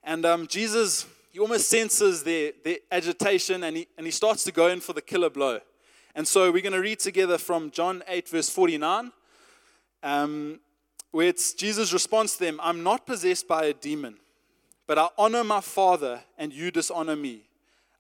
And 0.05 0.25
um, 0.25 0.47
Jesus, 0.47 1.05
he 1.33 1.41
almost 1.41 1.69
senses 1.69 2.23
their, 2.23 2.53
their 2.63 2.77
agitation 2.93 3.65
and 3.65 3.77
he, 3.77 3.89
and 3.99 4.07
he 4.07 4.13
starts 4.13 4.45
to 4.45 4.53
go 4.53 4.69
in 4.69 4.79
for 4.79 4.93
the 4.93 5.03
killer 5.03 5.31
blow. 5.31 5.59
And 6.15 6.29
so 6.29 6.53
we're 6.53 6.63
going 6.63 6.73
to 6.73 6.81
read 6.81 7.01
together 7.01 7.39
from 7.39 7.73
John 7.73 8.05
8, 8.07 8.29
verse 8.29 8.49
49, 8.49 9.11
um, 10.05 10.61
where 11.11 11.27
it's 11.27 11.55
Jesus' 11.55 11.93
response 11.93 12.37
to 12.37 12.45
them 12.45 12.61
I'm 12.63 12.85
not 12.85 13.05
possessed 13.05 13.49
by 13.49 13.65
a 13.65 13.73
demon, 13.75 14.15
but 14.87 14.97
I 14.97 15.09
honor 15.19 15.43
my 15.43 15.61
Father, 15.61 16.21
and 16.39 16.53
you 16.53 16.71
dishonor 16.71 17.17
me. 17.17 17.49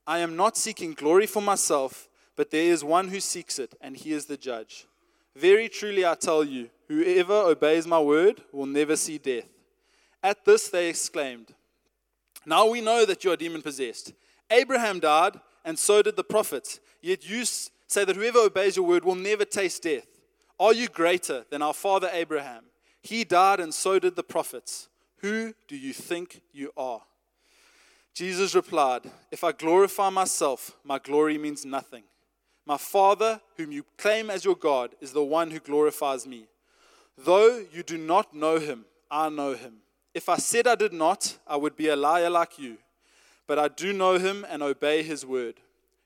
I 0.06 0.20
am 0.20 0.36
not 0.36 0.56
seeking 0.56 0.92
glory 0.92 1.26
for 1.26 1.42
myself 1.42 2.08
but 2.40 2.50
there 2.50 2.72
is 2.72 2.82
one 2.82 3.08
who 3.08 3.20
seeks 3.20 3.58
it, 3.58 3.74
and 3.82 3.94
he 3.94 4.14
is 4.14 4.24
the 4.24 4.36
judge. 4.38 4.86
Very 5.36 5.68
truly 5.68 6.06
I 6.06 6.14
tell 6.14 6.42
you, 6.42 6.70
whoever 6.88 7.34
obeys 7.34 7.86
my 7.86 8.00
word 8.00 8.40
will 8.50 8.64
never 8.64 8.96
see 8.96 9.18
death. 9.18 9.44
At 10.22 10.46
this 10.46 10.70
they 10.70 10.88
exclaimed, 10.88 11.48
Now 12.46 12.66
we 12.66 12.80
know 12.80 13.04
that 13.04 13.24
you 13.24 13.30
are 13.30 13.36
demon 13.36 13.60
possessed. 13.60 14.14
Abraham 14.50 15.00
died, 15.00 15.38
and 15.66 15.78
so 15.78 16.00
did 16.00 16.16
the 16.16 16.24
prophets. 16.24 16.80
Yet 17.02 17.28
you 17.28 17.44
say 17.44 18.06
that 18.06 18.16
whoever 18.16 18.38
obeys 18.38 18.74
your 18.74 18.86
word 18.86 19.04
will 19.04 19.16
never 19.16 19.44
taste 19.44 19.82
death. 19.82 20.06
Are 20.58 20.72
you 20.72 20.88
greater 20.88 21.44
than 21.50 21.60
our 21.60 21.74
father 21.74 22.08
Abraham? 22.10 22.64
He 23.02 23.24
died, 23.24 23.60
and 23.60 23.74
so 23.74 23.98
did 23.98 24.16
the 24.16 24.22
prophets. 24.22 24.88
Who 25.18 25.52
do 25.68 25.76
you 25.76 25.92
think 25.92 26.40
you 26.54 26.72
are? 26.74 27.02
Jesus 28.14 28.54
replied, 28.54 29.02
If 29.30 29.44
I 29.44 29.52
glorify 29.52 30.08
myself, 30.08 30.74
my 30.84 30.98
glory 30.98 31.36
means 31.36 31.66
nothing. 31.66 32.04
My 32.66 32.76
Father, 32.76 33.40
whom 33.56 33.72
you 33.72 33.84
claim 33.96 34.30
as 34.30 34.44
your 34.44 34.54
God, 34.54 34.94
is 35.00 35.12
the 35.12 35.24
one 35.24 35.50
who 35.50 35.60
glorifies 35.60 36.26
me. 36.26 36.46
Though 37.16 37.64
you 37.72 37.82
do 37.82 37.98
not 37.98 38.34
know 38.34 38.58
him, 38.58 38.84
I 39.10 39.28
know 39.28 39.54
him. 39.54 39.76
If 40.14 40.28
I 40.28 40.36
said 40.36 40.66
I 40.66 40.74
did 40.74 40.92
not, 40.92 41.38
I 41.46 41.56
would 41.56 41.76
be 41.76 41.88
a 41.88 41.96
liar 41.96 42.30
like 42.30 42.58
you. 42.58 42.78
But 43.46 43.58
I 43.58 43.68
do 43.68 43.92
know 43.92 44.18
him 44.18 44.46
and 44.48 44.62
obey 44.62 45.02
his 45.02 45.26
word. 45.26 45.56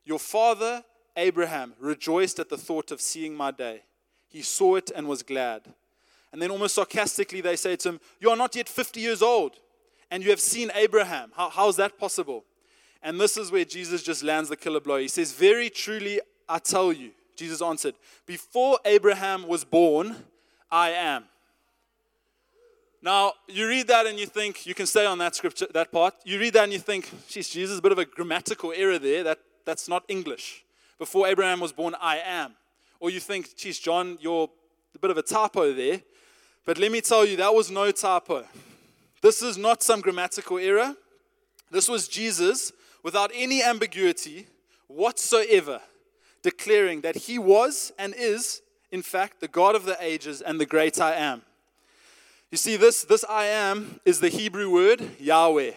Your 0.05 0.19
father, 0.19 0.85
Abraham, 1.17 1.75
rejoiced 1.79 2.39
at 2.39 2.49
the 2.49 2.57
thought 2.57 2.91
of 2.91 3.01
seeing 3.01 3.35
my 3.35 3.51
day. 3.51 3.83
He 4.29 4.43
saw 4.43 4.77
it 4.77 4.91
and 4.95 5.07
was 5.07 5.23
glad. 5.23 5.63
And 6.33 6.43
then, 6.43 6.51
almost 6.51 6.75
sarcastically, 6.75 7.41
they 7.41 7.57
say 7.57 7.77
to 7.77 7.91
him, 7.91 8.01
You 8.19 8.31
are 8.31 8.37
not 8.37 8.57
yet 8.57 8.69
50 8.69 9.01
years 9.01 9.23
old, 9.23 9.61
and 10.11 10.23
you 10.23 10.31
have 10.31 10.41
seen 10.41 10.71
Abraham. 10.75 11.31
How, 11.37 11.49
how 11.49 11.69
is 11.69 11.77
that 11.77 11.99
possible? 11.99 12.45
And 13.03 13.21
this 13.21 13.37
is 13.37 13.53
where 13.53 13.65
Jesus 13.65 14.03
just 14.03 14.25
lands 14.25 14.49
the 14.49 14.57
killer 14.57 14.81
blow. 14.81 14.99
He 14.99 15.09
says, 15.09 15.33
Very 15.33 15.71
truly, 15.71 16.21
I 16.49 16.59
tell 16.59 16.93
you, 16.93 17.11
Jesus 17.37 17.63
answered, 17.63 17.95
Before 18.27 18.79
Abraham 18.85 19.47
was 19.47 19.65
born, 19.65 20.17
I 20.71 20.91
am. 20.91 21.25
Now, 23.03 23.35
you 23.49 23.69
read 23.69 23.89
that 23.89 24.07
and 24.07 24.19
you 24.19 24.25
think, 24.27 24.65
you 24.65 24.75
can 24.75 24.87
stay 24.87 25.05
on 25.05 25.19
that 25.19 25.35
scripture, 25.35 25.67
that 25.75 25.93
part. 25.93 26.15
You 26.25 26.39
read 26.39 26.55
that 26.55 26.65
and 26.65 26.73
you 26.73 26.79
think, 26.79 27.11
geez, 27.29 27.51
Jesus, 27.51 27.79
a 27.79 27.83
bit 27.83 27.93
of 27.93 27.99
a 27.99 28.07
grammatical 28.07 28.73
error 28.75 28.99
there. 28.99 29.23
That, 29.23 29.41
that's 29.67 29.89
not 29.89 30.05
English. 30.09 30.65
Before 30.99 31.27
Abraham 31.27 31.61
was 31.61 31.73
born, 31.73 31.95
I 32.01 32.19
am. 32.25 32.55
Or 33.01 33.11
you 33.11 33.21
think, 33.21 33.55
geez, 33.57 33.79
John, 33.79 34.17
you're 34.23 34.49
a 34.95 34.99
bit 34.99 35.11
of 35.11 35.19
a 35.19 35.23
typo 35.23 35.75
there. 35.75 36.01
But 36.65 36.79
let 36.79 36.91
me 36.91 37.03
tell 37.03 37.27
you, 37.27 37.37
that 37.37 37.55
was 37.55 37.71
no 37.71 37.91
typo. 37.91 38.45
This 39.21 39.43
is 39.43 39.59
not 39.59 39.83
some 39.83 40.01
grammatical 40.01 40.57
error. 40.57 40.97
This 41.71 41.89
was 41.89 42.09
Jesus, 42.09 42.73
without 43.03 43.31
any 43.35 43.63
ambiguity 43.63 44.47
whatsoever, 44.87 45.81
declaring 46.45 47.01
that 47.01 47.17
he 47.17 47.39
was 47.39 47.91
and 47.99 48.15
is, 48.17 48.63
in 48.93 49.03
fact, 49.03 49.41
the 49.41 49.49
God 49.49 49.75
of 49.75 49.87
the 49.87 49.97
ages 49.99 50.43
and 50.43 50.61
the 50.61 50.67
great 50.67 51.01
I 51.01 51.15
am. 51.15 51.43
You 52.53 52.59
see, 52.59 52.77
this, 52.77 53.03
this 53.03 53.25
I 53.29 53.47
am 53.47 53.99
is 54.05 54.21
the 54.21 54.29
Hebrew 54.29 54.71
word 54.71 55.03
Yahweh. 55.19 55.73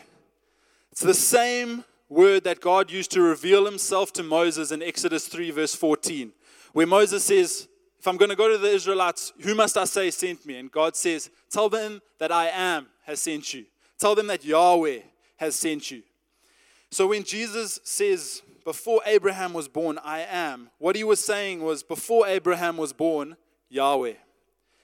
It's 0.91 1.01
the 1.01 1.13
same 1.13 1.85
word 2.09 2.43
that 2.43 2.61
God 2.61 2.91
used 2.91 3.11
to 3.11 3.21
reveal 3.21 3.65
himself 3.65 4.11
to 4.13 4.23
Moses 4.23 4.71
in 4.71 4.83
Exodus 4.83 5.27
3, 5.27 5.51
verse 5.51 5.73
14, 5.73 6.33
where 6.73 6.85
Moses 6.85 7.23
says, 7.23 7.67
If 7.97 8.05
I'm 8.07 8.17
going 8.17 8.29
to 8.29 8.35
go 8.35 8.51
to 8.51 8.57
the 8.57 8.69
Israelites, 8.69 9.31
who 9.39 9.55
must 9.55 9.77
I 9.77 9.85
say 9.85 10.11
sent 10.11 10.45
me? 10.45 10.57
And 10.57 10.71
God 10.71 10.95
says, 10.95 11.29
Tell 11.49 11.69
them 11.69 12.01
that 12.19 12.31
I 12.31 12.47
am 12.49 12.87
has 13.05 13.21
sent 13.21 13.53
you. 13.53 13.65
Tell 13.97 14.15
them 14.15 14.27
that 14.27 14.43
Yahweh 14.43 14.99
has 15.37 15.55
sent 15.55 15.91
you. 15.91 16.03
So 16.91 17.07
when 17.07 17.23
Jesus 17.23 17.79
says, 17.83 18.41
before 18.67 18.99
Abraham 19.05 19.53
was 19.53 19.69
born, 19.69 19.97
I 20.03 20.19
am. 20.29 20.71
What 20.77 20.97
he 20.97 21.05
was 21.05 21.23
saying 21.23 21.61
was, 21.61 21.83
before 21.83 22.27
Abraham 22.27 22.75
was 22.75 22.91
born, 22.91 23.37
Yahweh. 23.69 24.15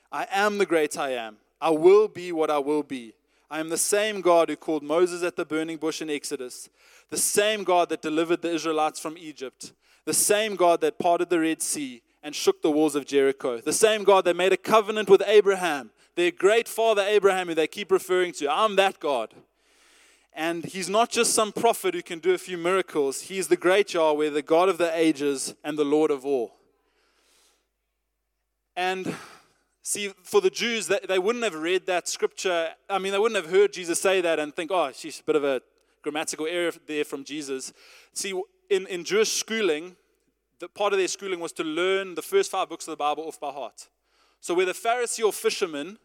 I 0.10 0.26
am 0.32 0.58
the 0.58 0.66
great 0.66 0.98
I 0.98 1.10
am. 1.10 1.36
I 1.60 1.72
will 1.72 2.08
be 2.08 2.32
what 2.32 2.50
I 2.50 2.60
will 2.60 2.84
be. 2.84 3.14
I 3.52 3.60
am 3.60 3.68
the 3.68 3.78
same 3.78 4.22
God 4.22 4.48
who 4.48 4.56
called 4.56 4.84
Moses 4.84 5.22
at 5.22 5.36
the 5.36 5.44
burning 5.44 5.76
bush 5.76 6.02
in 6.02 6.10
Exodus, 6.10 6.70
the 7.10 7.18
same 7.18 7.66
God 7.66 7.90
that 7.90 8.02
delivered 8.02 8.42
the 8.42 8.54
Israelites 8.54 9.02
from 9.02 9.18
Egypt, 9.18 9.74
the 10.06 10.14
same 10.14 10.56
God 10.56 10.80
that 10.80 10.98
parted 10.98 11.30
the 11.30 11.42
Red 11.42 11.62
Sea 11.62 12.02
and 12.24 12.34
shook 12.34 12.62
the 12.62 12.72
walls 12.72 12.96
of 12.96 13.06
Jericho, 13.06 13.60
the 13.60 13.74
same 13.74 14.06
God 14.06 14.24
that 14.24 14.38
made 14.38 14.54
a 14.54 14.58
covenant 14.58 15.10
with 15.10 15.22
Abraham, 15.28 15.92
their 16.16 16.32
great 16.32 16.70
father 16.70 17.02
Abraham, 17.02 17.50
who 17.50 17.54
they 17.54 17.68
keep 17.68 17.92
referring 17.92 18.32
to. 18.36 18.50
I'm 18.50 18.78
that 18.78 19.02
God. 19.02 19.34
And 20.36 20.66
he's 20.66 20.90
not 20.90 21.10
just 21.10 21.34
some 21.34 21.52
prophet 21.52 21.94
who 21.94 22.02
can 22.02 22.20
do 22.20 22.34
a 22.34 22.38
few 22.38 22.58
miracles. 22.58 23.22
He's 23.22 23.48
the 23.48 23.58
great 23.58 23.94
Yahweh, 23.94 24.30
the 24.30 24.42
God 24.42 24.68
of 24.68 24.78
the 24.78 24.96
ages, 24.98 25.54
and 25.64 25.78
the 25.78 25.86
Lord 25.86 26.10
of 26.10 26.26
all. 26.26 26.56
And 28.76 29.16
see, 29.84 30.12
for 30.24 30.42
the 30.42 30.50
Jews, 30.50 30.88
they 30.88 31.20
wouldn't 31.20 31.44
have 31.44 31.54
read 31.54 31.86
that 31.86 32.08
scripture. 32.08 32.70
I 32.90 32.98
mean, 32.98 33.12
they 33.12 33.20
wouldn't 33.20 33.44
have 33.44 33.54
heard 33.54 33.74
Jesus 33.74 34.02
say 34.02 34.22
that 34.22 34.40
and 34.40 34.56
think, 34.56 34.72
oh, 34.72 34.92
she's 34.94 35.20
a 35.20 35.24
bit 35.24 35.36
of 35.36 35.44
a 35.44 35.62
grammatical 36.02 36.48
error 36.48 36.72
there 36.88 37.06
from 37.06 37.24
Jesus. 37.24 37.72
See, 38.14 38.40
in, 38.70 38.88
in 38.88 39.04
Jewish 39.04 39.32
schooling, 39.32 39.96
the 40.60 40.68
part 40.68 40.94
of 40.94 41.00
their 41.00 41.08
schooling 41.08 41.40
was 41.40 41.52
to 41.54 41.64
learn 41.64 42.16
the 42.16 42.22
first 42.22 42.50
five 42.50 42.70
books 42.70 42.88
of 42.88 42.92
the 42.92 42.98
Bible 42.98 43.26
off 43.28 43.40
by 43.40 43.52
heart. 43.52 43.90
So, 44.40 44.54
where 44.54 44.66
the 44.66 44.74
Pharisee 44.74 45.24
or 45.24 45.32
fisherman 45.32 46.00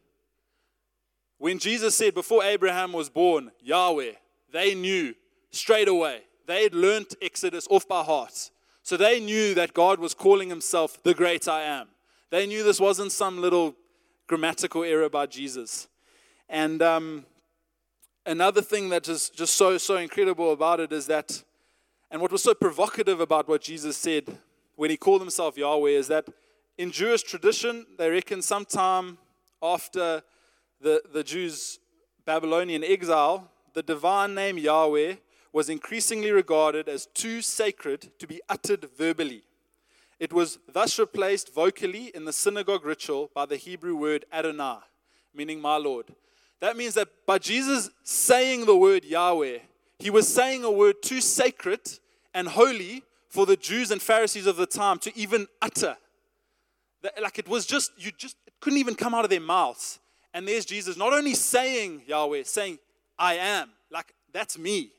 when 1.38 1.59
Jesus 1.59 1.96
said, 1.96 2.14
Before 2.14 2.42
Abraham 2.42 2.92
was 2.92 3.09
born, 3.09 3.51
Yahweh, 3.62 4.12
they 4.53 4.74
knew 4.74 5.14
straight 5.51 5.88
away. 5.88 6.22
They 6.46 6.64
had 6.64 6.74
learnt 6.74 7.14
Exodus 7.22 7.66
off 7.70 7.87
by 7.87 8.03
heart. 8.03 8.51
So 8.83 8.96
they 8.96 9.20
knew 9.20 9.55
that 9.55 9.74
God 9.74 10.01
was 10.01 10.14
calling 10.14 10.48
himself 10.48 11.03
the 11.03 11.14
great 11.14 11.46
I 11.46 11.62
am. 11.62 11.88
They 12.31 12.46
knew 12.46 12.62
this 12.62 12.81
wasn't 12.81 13.12
some 13.12 13.40
little 13.40 13.74
grammatical 14.27 14.83
error 14.83 15.09
by 15.09 15.27
Jesus. 15.27 15.88
And 16.48 16.83
um, 16.83 17.27
another 18.24 18.62
thing 18.62 18.88
that 18.88 19.09
is 19.09 19.31
just 19.31 19.57
so, 19.57 19.77
so 19.79 19.96
incredible 19.96 20.53
about 20.53 20.81
it 20.81 20.92
is 20.92 21.07
that, 21.07 21.42
and 22.11 22.20
what 22.22 22.33
was 22.33 22.42
so 22.42 22.55
provocative 22.55 23.20
about 23.20 23.48
what 23.48 23.61
Jesus 23.61 23.96
said 23.96 24.38
when 24.77 24.90
he 24.90 24.96
called 24.96 25.20
himself 25.20 25.59
Yahweh 25.59 25.90
is 25.90 26.09
that 26.09 26.27
in 26.79 26.90
Jewish 26.90 27.22
tradition, 27.22 27.85
they 27.98 28.09
reckon 28.09 28.40
sometime 28.40 29.18
after 29.62 30.22
the, 30.81 31.03
the 31.12 31.25
Jews' 31.25 31.79
Babylonian 32.25 32.85
exile, 32.85 33.51
the 33.75 33.83
divine 33.83 34.35
name 34.35 34.59
Yahweh 34.59 35.17
was 35.53 35.69
increasingly 35.69 36.31
regarded 36.31 36.88
as 36.88 37.07
too 37.07 37.41
sacred 37.43 38.11
to 38.19 38.27
be 38.27 38.41
uttered 38.49 38.88
verbally. 38.97 39.43
It 40.21 40.33
was 40.33 40.59
thus 40.73 40.99
replaced 40.99 41.55
vocally 41.55 42.11
in 42.14 42.25
the 42.25 42.33
synagogue 42.33 42.85
ritual 42.85 43.31
by 43.35 43.47
the 43.47 43.57
Hebrew 43.57 43.97
word 43.97 44.25
Adonai, 44.33 44.79
meaning 45.35 45.61
my 45.61 45.77
Lord. 45.77 46.07
That 46.61 46.77
means 46.77 46.95
that 46.95 47.09
by 47.25 47.38
Jesus 47.38 47.91
saying 48.03 48.67
the 48.67 48.77
word 48.77 49.05
Yahweh, 49.05 49.59
he 49.99 50.11
was 50.11 50.33
saying 50.33 50.64
a 50.64 50.71
word 50.71 50.97
too 51.03 51.21
sacred 51.21 51.81
and 52.35 52.49
holy 52.49 53.05
for 53.29 53.47
the 53.47 53.57
Jews 53.57 53.91
and 53.91 54.03
Pharisees 54.03 54.47
of 54.47 54.57
the 54.57 54.67
time 54.67 54.99
to 55.01 55.17
even 55.17 55.47
utter. 55.62 55.97
Like 57.23 57.38
it 57.38 57.49
was 57.49 57.64
just, 57.64 57.93
you 57.97 58.11
just 58.11 58.37
it 58.47 58.55
couldn't 58.61 58.79
even 58.79 58.97
come 58.97 59.14
out 59.14 59.25
of 59.25 59.31
their 59.31 59.41
mouths. 59.41 60.01
And 60.38 60.46
there's 60.46 60.64
Jesus 60.64 60.96
not 60.96 61.12
only 61.12 61.35
saying 61.35 62.03
Yahweh, 62.07 62.44
saying, 62.44 62.79
I 63.18 63.35
am, 63.35 63.70
like 63.90 64.14
that's 64.33 64.57
me. 64.57 64.92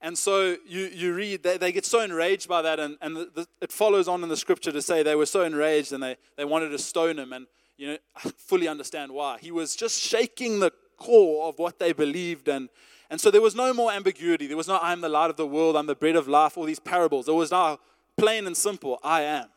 And 0.00 0.16
so 0.16 0.56
you, 0.66 0.86
you 0.86 1.12
read, 1.12 1.42
they, 1.42 1.58
they 1.58 1.72
get 1.72 1.84
so 1.84 2.00
enraged 2.00 2.48
by 2.48 2.62
that, 2.62 2.80
and, 2.80 2.96
and 3.02 3.14
the, 3.14 3.30
the, 3.34 3.46
it 3.60 3.70
follows 3.70 4.08
on 4.08 4.22
in 4.22 4.30
the 4.30 4.36
scripture 4.36 4.72
to 4.72 4.80
say 4.80 5.02
they 5.02 5.14
were 5.14 5.26
so 5.26 5.42
enraged 5.42 5.92
and 5.92 6.02
they, 6.02 6.16
they 6.38 6.46
wanted 6.46 6.70
to 6.70 6.78
stone 6.78 7.18
him. 7.18 7.34
And, 7.34 7.46
you 7.76 7.88
know, 7.88 7.98
I 8.16 8.30
fully 8.30 8.66
understand 8.66 9.12
why. 9.12 9.36
He 9.42 9.50
was 9.50 9.76
just 9.76 10.00
shaking 10.00 10.60
the 10.60 10.72
core 10.96 11.50
of 11.50 11.58
what 11.58 11.78
they 11.78 11.92
believed. 11.92 12.48
And, 12.48 12.70
and 13.10 13.20
so 13.20 13.30
there 13.30 13.42
was 13.42 13.54
no 13.54 13.74
more 13.74 13.92
ambiguity. 13.92 14.46
There 14.46 14.56
was 14.56 14.68
no, 14.68 14.78
I'm 14.80 15.02
the 15.02 15.10
light 15.10 15.28
of 15.28 15.36
the 15.36 15.46
world, 15.46 15.76
I'm 15.76 15.84
the 15.84 15.94
bread 15.94 16.16
of 16.16 16.28
life, 16.28 16.56
all 16.56 16.64
these 16.64 16.80
parables. 16.80 17.28
It 17.28 17.34
was 17.34 17.50
now 17.50 17.78
plain 18.16 18.46
and 18.46 18.56
simple, 18.56 18.98
I 19.02 19.20
am. 19.20 19.48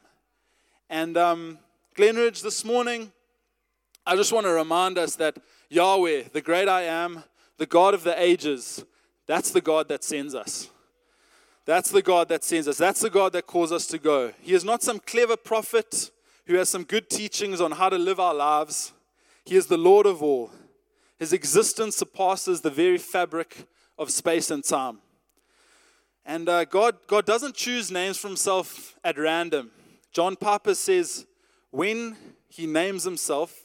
And 0.90 1.16
um, 1.16 1.60
Glenridge, 1.96 2.42
this 2.42 2.66
morning, 2.66 3.14
I 4.06 4.16
just 4.16 4.32
want 4.32 4.46
to 4.46 4.52
remind 4.52 5.00
us 5.00 5.16
that 5.16 5.38
Yahweh, 5.70 6.26
the 6.32 6.42
great 6.42 6.70
I 6.70 6.84
am, 6.84 7.24
the 7.58 7.66
God 7.66 7.94
of 7.96 8.04
the 8.04 8.20
ages, 8.22 8.86
that's 9.26 9.50
the 9.50 9.62
God 9.62 9.88
that 9.90 10.04
sends 10.04 10.36
us. 10.36 10.70
That's 11.66 11.90
the 11.90 12.04
God 12.04 12.30
that 12.30 12.44
sends 12.44 12.68
us. 12.68 12.78
That's 12.78 13.02
the 13.02 13.10
God 13.10 13.34
that 13.34 13.48
calls 13.48 13.72
us 13.72 13.88
to 13.88 13.98
go. 13.98 14.32
He 14.42 14.54
is 14.54 14.64
not 14.64 14.84
some 14.84 15.00
clever 15.00 15.36
prophet 15.36 16.12
who 16.46 16.56
has 16.58 16.70
some 16.70 16.84
good 16.84 17.10
teachings 17.10 17.60
on 17.60 17.72
how 17.72 17.90
to 17.90 17.98
live 17.98 18.20
our 18.20 18.36
lives. 18.36 18.94
He 19.44 19.56
is 19.56 19.66
the 19.66 19.78
Lord 19.78 20.06
of 20.06 20.22
all. 20.22 20.52
His 21.18 21.34
existence 21.34 21.96
surpasses 21.96 22.62
the 22.62 22.70
very 22.70 23.00
fabric 23.00 23.66
of 23.98 24.12
space 24.12 24.52
and 24.52 24.64
time. 24.64 25.00
And 26.24 26.48
uh, 26.48 26.66
God, 26.66 26.98
God 27.08 27.26
doesn't 27.26 27.56
choose 27.56 27.90
names 27.90 28.18
for 28.18 28.28
himself 28.28 29.00
at 29.04 29.18
random. 29.18 29.72
John 30.12 30.36
Piper 30.36 30.76
says, 30.76 31.26
when 31.72 32.16
he 32.48 32.68
names 32.68 33.04
himself, 33.04 33.65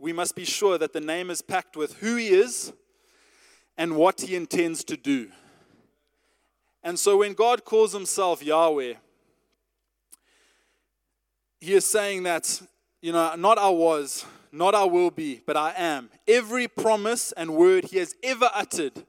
we 0.00 0.14
must 0.14 0.34
be 0.34 0.46
sure 0.46 0.78
that 0.78 0.94
the 0.94 1.00
name 1.00 1.30
is 1.30 1.42
packed 1.42 1.76
with 1.76 1.98
who 1.98 2.16
he 2.16 2.28
is 2.28 2.72
and 3.76 3.96
what 3.96 4.22
he 4.22 4.34
intends 4.34 4.82
to 4.84 4.96
do. 4.96 5.30
And 6.82 6.98
so 6.98 7.18
when 7.18 7.34
God 7.34 7.66
calls 7.66 7.92
himself 7.92 8.42
Yahweh, 8.42 8.94
he 11.60 11.74
is 11.74 11.84
saying 11.84 12.22
that, 12.22 12.62
you 13.02 13.12
know, 13.12 13.34
not 13.36 13.58
I 13.58 13.68
was, 13.68 14.24
not 14.50 14.74
I 14.74 14.84
will 14.84 15.10
be, 15.10 15.42
but 15.44 15.58
I 15.58 15.74
am. 15.76 16.08
Every 16.26 16.66
promise 16.66 17.32
and 17.32 17.54
word 17.54 17.84
he 17.84 17.98
has 17.98 18.14
ever 18.22 18.50
uttered 18.54 19.04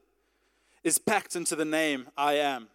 is 0.84 0.98
packed 0.98 1.34
into 1.34 1.56
the 1.56 1.64
name 1.64 2.08
I 2.18 2.34
am. 2.34 2.68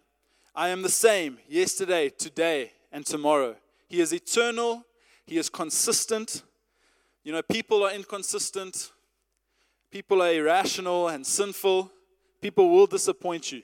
I 0.56 0.70
am 0.70 0.82
the 0.82 0.88
same 0.88 1.38
yesterday, 1.48 2.08
today, 2.08 2.72
and 2.90 3.06
tomorrow. 3.06 3.54
He 3.86 4.00
is 4.00 4.12
eternal, 4.12 4.84
he 5.24 5.38
is 5.38 5.48
consistent. 5.48 6.42
You 7.24 7.32
know, 7.32 7.42
people 7.42 7.84
are 7.84 7.92
inconsistent, 7.92 8.92
People 9.90 10.22
are 10.22 10.32
irrational 10.32 11.08
and 11.08 11.26
sinful. 11.26 11.90
People 12.40 12.70
will 12.70 12.86
disappoint 12.86 13.52
you. 13.52 13.62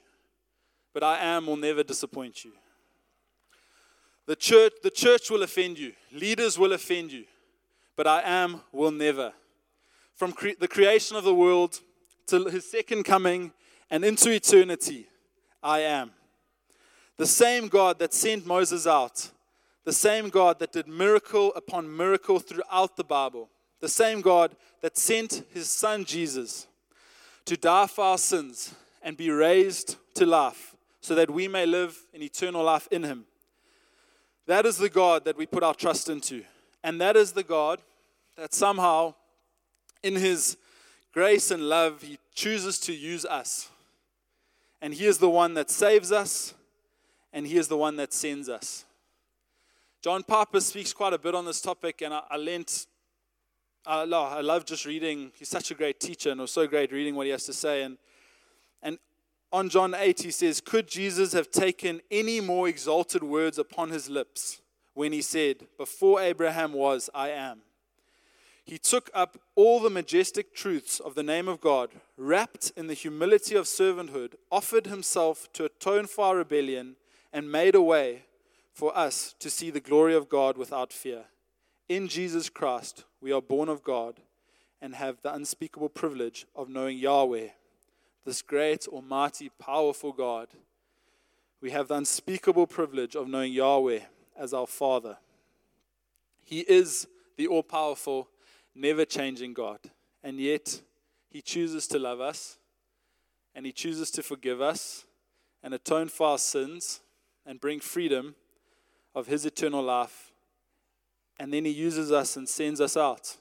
But 0.93 1.03
I 1.03 1.19
am 1.19 1.47
will 1.47 1.57
never 1.57 1.83
disappoint 1.83 2.45
you. 2.45 2.53
The 4.27 4.37
church, 4.37 4.73
the 4.83 4.91
church 4.91 5.31
will 5.31 5.43
offend 5.43 5.79
you. 5.79 5.93
Leaders 6.13 6.59
will 6.59 6.73
offend 6.73 7.13
you. 7.13 7.25
But 7.97 8.07
I 8.07 8.23
am 8.23 8.63
will 8.73 8.91
never. 8.91 9.33
From 10.15 10.33
cre- 10.33 10.59
the 10.59 10.69
creation 10.69 11.17
of 11.17 11.25
the 11.25 11.35
world 11.35 11.81
to 12.29 12.45
his 12.47 12.71
second 12.71 13.05
coming 13.05 13.53
and 13.91 14.05
into 14.05 14.31
eternity, 14.31 15.07
I 15.63 15.81
am. 15.81 16.11
The 17.17 17.27
same 17.27 17.69
God 17.69 17.99
that 17.99 18.15
sent 18.15 18.47
Moses 18.47 18.87
out, 18.87 19.31
the 19.85 19.93
same 19.93 20.31
God 20.31 20.59
that 20.59 20.73
did 20.73 20.89
miracle 20.89 21.53
upon 21.55 21.95
miracle 21.95 22.39
throughout 22.39 22.97
the 22.97 23.05
Bible, 23.05 23.51
the 23.81 23.89
same 23.89 24.21
God 24.21 24.57
that 24.81 24.97
sent 24.97 25.45
his 25.53 25.71
son 25.71 26.05
Jesus 26.05 26.67
to 27.45 27.57
die 27.57 27.87
for 27.87 28.05
our 28.05 28.19
sins 28.19 28.75
and 29.03 29.17
be 29.17 29.31
raised 29.31 29.97
to 30.15 30.25
life 30.25 30.75
so 31.01 31.15
that 31.15 31.31
we 31.31 31.47
may 31.47 31.67
live 31.67 31.99
in 32.15 32.23
eternal 32.23 32.65
life 32.65 32.89
in 32.91 33.03
him. 33.03 33.27
That 34.47 34.65
is 34.65 34.79
the 34.79 34.89
God 34.89 35.25
that 35.27 35.37
we 35.37 35.45
put 35.47 35.63
our 35.63 35.75
trust 35.75 36.09
into. 36.09 36.45
And 36.83 37.01
that 37.01 37.17
is 37.17 37.33
the 37.33 37.43
God 37.43 37.81
that 38.37 38.55
somehow, 38.55 39.15
in 40.03 40.17
his 40.17 40.57
grace 41.13 41.51
and 41.51 41.69
love, 41.69 42.03
he 42.03 42.19
chooses 42.35 42.79
to 42.81 42.93
use 42.93 43.25
us. 43.25 43.69
And 44.81 44.93
he 44.95 45.07
is 45.07 45.19
the 45.19 45.31
one 45.31 45.55
that 45.55 45.71
saves 45.71 46.13
us, 46.13 46.55
and 47.33 47.47
he 47.47 47.57
is 47.57 47.69
the 47.69 47.77
one 47.77 47.97
that 47.97 48.13
sends 48.13 48.49
us. 48.49 48.85
John 50.05 50.23
Piper 50.23 50.61
speaks 50.61 50.93
quite 50.93 51.15
a 51.15 51.19
bit 51.19 51.35
on 51.35 51.47
this 51.47 51.63
topic, 51.63 52.03
and 52.03 52.13
I, 52.13 52.21
I 52.29 52.37
lent 52.37 52.89
I 53.87 54.05
love, 54.05 54.35
I 54.35 54.43
love 54.43 54.67
just 54.67 54.85
reading. 54.85 55.33
He's 55.35 55.49
such 55.49 55.71
a 55.71 55.75
great 55.75 55.99
teacher, 55.99 56.31
and 56.31 56.39
it 56.39 56.43
was 56.43 56.51
so 56.51 56.67
great 56.67 56.93
reading 56.93 57.15
what 57.15 57.25
he 57.25 57.33
has 57.33 57.45
to 57.45 57.55
say. 57.55 57.85
And, 57.85 57.97
and 58.83 58.99
on 59.51 59.71
John 59.71 59.95
8, 59.95 60.21
he 60.21 60.31
says, 60.31 60.61
Could 60.61 60.89
Jesus 60.89 61.33
have 61.33 61.51
taken 61.51 62.03
any 62.11 62.43
more 62.43 62.69
exalted 62.69 63.23
words 63.23 63.59
upon 63.59 63.89
his 63.89 64.11
lips 64.11 64.61
when 64.93 65.15
he 65.15 65.23
said, 65.23 65.69
Before 65.79 66.21
Abraham 66.21 66.75
was, 66.75 67.09
I 67.15 67.31
am? 67.31 67.63
He 68.63 68.77
took 68.77 69.11
up 69.15 69.39
all 69.55 69.81
the 69.81 69.89
majestic 69.89 70.55
truths 70.55 71.01
of 71.01 71.15
the 71.15 71.23
name 71.23 71.49
of 71.49 71.63
God, 71.63 71.89
wrapped 72.19 72.73
in 72.77 72.89
the 72.89 72.93
humility 72.95 73.55
of 73.55 73.65
servanthood, 73.65 74.35
offered 74.53 74.87
himself 74.87 75.51
to 75.55 75.65
atone 75.65 76.07
for 76.09 76.27
our 76.27 76.37
rebellion, 76.37 76.97
and 77.33 77.51
made 77.51 77.75
a 77.75 77.81
way 77.81 78.25
for 78.75 78.97
us 78.99 79.35
to 79.39 79.49
see 79.49 79.71
the 79.71 79.81
glory 79.81 80.15
of 80.15 80.29
God 80.29 80.59
without 80.59 80.93
fear. 80.93 81.27
In 81.89 82.09
Jesus 82.09 82.51
Christ, 82.51 83.05
we 83.21 83.31
are 83.33 83.41
born 83.41 83.69
of 83.69 83.85
God 83.85 84.21
and 84.83 84.97
have 84.97 85.23
the 85.23 85.33
unspeakable 85.33 85.89
privilege 85.89 86.45
of 86.57 86.69
knowing 86.69 86.99
Yahweh, 86.99 87.49
this 88.25 88.43
great, 88.43 88.89
almighty, 88.89 89.51
powerful 89.61 90.13
God. 90.13 90.49
We 91.61 91.71
have 91.71 91.89
the 91.89 91.95
unspeakable 91.95 92.67
privilege 92.67 93.15
of 93.15 93.29
knowing 93.29 93.53
Yahweh 93.53 94.01
as 94.37 94.53
our 94.53 94.67
Father. 94.67 95.19
He 96.43 96.61
is 96.61 97.07
the 97.37 97.47
all 97.47 97.63
powerful, 97.63 98.29
never 98.75 99.05
changing 99.05 99.55
God. 99.55 99.79
And 100.23 100.41
yet, 100.41 100.81
He 101.31 101.41
chooses 101.41 101.87
to 101.89 101.99
love 101.99 102.21
us, 102.21 102.59
and 103.55 103.65
He 103.65 103.73
chooses 103.73 104.11
to 104.13 104.23
forgive 104.23 104.61
us, 104.61 105.07
and 105.63 105.73
atone 105.73 106.09
for 106.09 106.27
our 106.29 106.39
sins, 106.39 107.01
and 107.47 107.61
bring 107.61 107.79
freedom 107.79 108.35
of 109.15 109.27
His 109.27 109.47
eternal 109.47 109.83
life 109.83 110.33
and 111.39 111.53
then 111.53 111.65
he 111.65 111.71
uses 111.71 112.13
us 112.13 112.37
and 112.37 112.49
sends 112.49 112.81
us 112.81 112.97
out 112.97 113.37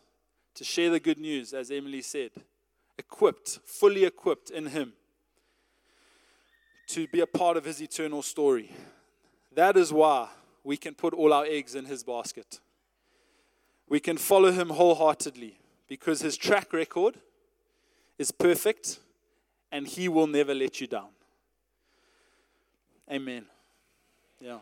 to 0.55 0.63
share 0.63 0.89
the 0.89 0.99
good 0.99 1.17
news, 1.17 1.53
as 1.53 1.71
Emily 1.71 2.01
said, 2.01 2.31
equipped, 2.97 3.59
fully 3.65 4.05
equipped 4.05 4.49
in 4.49 4.67
him 4.67 4.93
to 6.87 7.07
be 7.07 7.21
a 7.21 7.27
part 7.27 7.57
of 7.57 7.65
his 7.65 7.81
eternal 7.81 8.21
story. 8.21 8.71
That 9.53 9.77
is 9.77 9.93
why 9.93 10.29
we 10.63 10.77
can 10.77 10.95
put 10.95 11.13
all 11.13 11.33
our 11.33 11.45
eggs 11.45 11.75
in 11.75 11.85
his 11.85 12.03
basket. 12.03 12.59
We 13.87 13.99
can 13.99 14.17
follow 14.17 14.51
him 14.51 14.69
wholeheartedly 14.69 15.59
because 15.87 16.21
his 16.21 16.37
track 16.37 16.73
record 16.73 17.17
is 18.17 18.31
perfect 18.31 18.99
and 19.71 19.87
he 19.87 20.07
will 20.07 20.27
never 20.27 20.53
let 20.53 20.81
you 20.81 20.87
down. 20.87 21.09
Amen. 23.11 23.45
Yeah. 24.39 24.59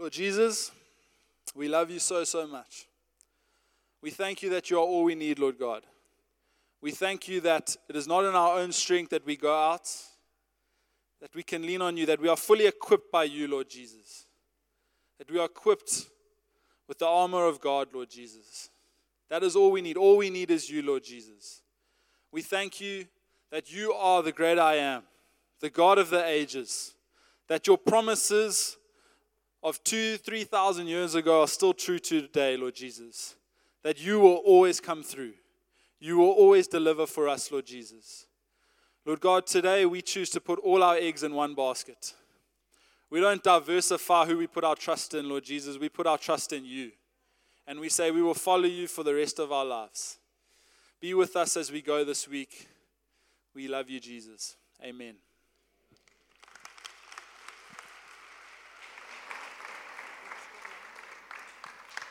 Lord 0.00 0.12
Jesus, 0.12 0.72
we 1.54 1.68
love 1.68 1.90
you 1.90 1.98
so, 1.98 2.24
so 2.24 2.46
much. 2.46 2.86
We 4.00 4.08
thank 4.08 4.42
you 4.42 4.48
that 4.48 4.70
you 4.70 4.78
are 4.78 4.82
all 4.82 5.04
we 5.04 5.14
need, 5.14 5.38
Lord 5.38 5.58
God. 5.58 5.82
We 6.80 6.90
thank 6.90 7.28
you 7.28 7.42
that 7.42 7.76
it 7.86 7.94
is 7.94 8.08
not 8.08 8.24
in 8.24 8.34
our 8.34 8.58
own 8.60 8.72
strength 8.72 9.10
that 9.10 9.26
we 9.26 9.36
go 9.36 9.54
out, 9.54 9.94
that 11.20 11.34
we 11.34 11.42
can 11.42 11.66
lean 11.66 11.82
on 11.82 11.98
you, 11.98 12.06
that 12.06 12.18
we 12.18 12.30
are 12.30 12.36
fully 12.38 12.66
equipped 12.66 13.12
by 13.12 13.24
you, 13.24 13.46
Lord 13.46 13.68
Jesus. 13.68 14.24
That 15.18 15.30
we 15.30 15.38
are 15.38 15.44
equipped 15.44 16.06
with 16.88 16.98
the 16.98 17.06
armor 17.06 17.44
of 17.44 17.60
God, 17.60 17.88
Lord 17.92 18.08
Jesus. 18.08 18.70
That 19.28 19.42
is 19.42 19.54
all 19.54 19.70
we 19.70 19.82
need. 19.82 19.98
All 19.98 20.16
we 20.16 20.30
need 20.30 20.50
is 20.50 20.70
you, 20.70 20.80
Lord 20.80 21.04
Jesus. 21.04 21.60
We 22.32 22.40
thank 22.40 22.80
you 22.80 23.04
that 23.50 23.70
you 23.70 23.92
are 23.92 24.22
the 24.22 24.32
great 24.32 24.58
I 24.58 24.76
am, 24.76 25.02
the 25.60 25.68
God 25.68 25.98
of 25.98 26.08
the 26.08 26.24
ages, 26.24 26.94
that 27.48 27.66
your 27.66 27.76
promises 27.76 28.78
of 29.62 29.82
two, 29.84 30.16
three 30.16 30.44
thousand 30.44 30.86
years 30.86 31.14
ago 31.14 31.42
are 31.42 31.48
still 31.48 31.74
true 31.74 31.98
to 31.98 32.22
today, 32.22 32.56
Lord 32.56 32.74
Jesus. 32.74 33.36
That 33.82 34.00
you 34.00 34.20
will 34.20 34.36
always 34.36 34.80
come 34.80 35.02
through. 35.02 35.32
You 35.98 36.18
will 36.18 36.30
always 36.30 36.66
deliver 36.66 37.06
for 37.06 37.28
us, 37.28 37.50
Lord 37.50 37.66
Jesus. 37.66 38.26
Lord 39.04 39.20
God, 39.20 39.46
today 39.46 39.86
we 39.86 40.02
choose 40.02 40.30
to 40.30 40.40
put 40.40 40.58
all 40.60 40.82
our 40.82 40.96
eggs 40.96 41.22
in 41.22 41.34
one 41.34 41.54
basket. 41.54 42.14
We 43.10 43.20
don't 43.20 43.42
diversify 43.42 44.26
who 44.26 44.38
we 44.38 44.46
put 44.46 44.64
our 44.64 44.76
trust 44.76 45.14
in, 45.14 45.28
Lord 45.28 45.44
Jesus. 45.44 45.78
We 45.78 45.88
put 45.88 46.06
our 46.06 46.18
trust 46.18 46.52
in 46.52 46.64
you. 46.64 46.92
And 47.66 47.80
we 47.80 47.88
say 47.88 48.10
we 48.10 48.22
will 48.22 48.34
follow 48.34 48.64
you 48.64 48.86
for 48.86 49.02
the 49.02 49.14
rest 49.14 49.38
of 49.38 49.52
our 49.52 49.64
lives. 49.64 50.18
Be 51.00 51.14
with 51.14 51.34
us 51.36 51.56
as 51.56 51.72
we 51.72 51.82
go 51.82 52.04
this 52.04 52.28
week. 52.28 52.68
We 53.54 53.68
love 53.68 53.90
you, 53.90 54.00
Jesus. 54.00 54.56
Amen. 54.84 55.14